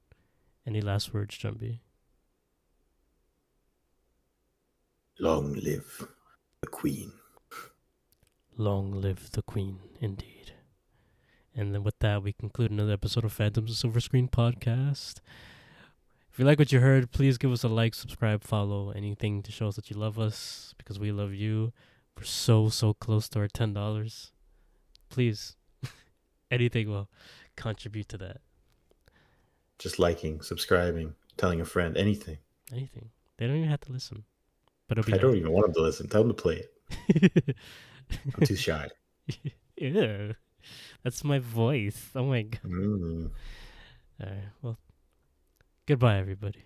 any 0.65 0.79
last 0.79 1.13
words, 1.13 1.35
Jumbi? 1.35 1.79
Long 5.19 5.53
live 5.53 6.07
the 6.61 6.67
Queen. 6.67 7.11
Long 8.55 8.91
live 8.91 9.31
the 9.31 9.41
Queen, 9.41 9.79
indeed. 9.99 10.53
And 11.55 11.73
then 11.73 11.83
with 11.83 11.97
that, 11.99 12.21
we 12.21 12.33
conclude 12.33 12.69
another 12.69 12.93
episode 12.93 13.25
of 13.25 13.33
Phantoms 13.33 13.71
of 13.71 13.77
Silver 13.77 13.99
Screen 13.99 14.27
podcast. 14.27 15.15
If 16.31 16.37
you 16.37 16.45
like 16.45 16.59
what 16.59 16.71
you 16.71 16.79
heard, 16.79 17.11
please 17.11 17.39
give 17.39 17.51
us 17.51 17.63
a 17.63 17.67
like, 17.67 17.95
subscribe, 17.95 18.43
follow, 18.43 18.91
anything 18.91 19.41
to 19.41 19.51
show 19.51 19.67
us 19.67 19.75
that 19.77 19.89
you 19.89 19.97
love 19.97 20.19
us 20.19 20.75
because 20.77 20.99
we 20.99 21.11
love 21.11 21.33
you. 21.33 21.73
We're 22.15 22.23
so, 22.25 22.69
so 22.69 22.93
close 22.93 23.27
to 23.29 23.39
our 23.39 23.47
$10. 23.47 24.31
Please, 25.09 25.56
anything 26.51 26.89
will 26.89 27.09
contribute 27.55 28.09
to 28.09 28.17
that. 28.19 28.37
Just 29.79 29.99
liking, 29.99 30.41
subscribing, 30.41 31.13
telling 31.37 31.61
a 31.61 31.65
friend, 31.65 31.97
anything. 31.97 32.37
Anything. 32.71 33.09
They 33.37 33.47
don't 33.47 33.57
even 33.57 33.69
have 33.69 33.81
to 33.81 33.91
listen. 33.91 34.23
But 34.87 34.97
it'll 34.97 35.13
I 35.13 35.17
don't 35.17 35.35
even 35.35 35.51
want 35.51 35.67
them 35.67 35.73
to 35.75 35.81
listen. 35.81 36.07
Tell 36.07 36.23
them 36.23 36.33
to 36.33 36.41
play 36.41 36.65
it. 36.65 37.55
I'm 38.35 38.45
too 38.45 38.55
shy. 38.55 38.87
Ew. 39.77 40.33
That's 41.03 41.23
my 41.23 41.39
voice. 41.39 42.09
Oh 42.15 42.23
my 42.23 42.43
god. 42.43 42.61
Mm. 42.65 43.29
All 44.21 44.27
right. 44.27 44.43
Well, 44.61 44.77
goodbye, 45.85 46.17
everybody. 46.17 46.63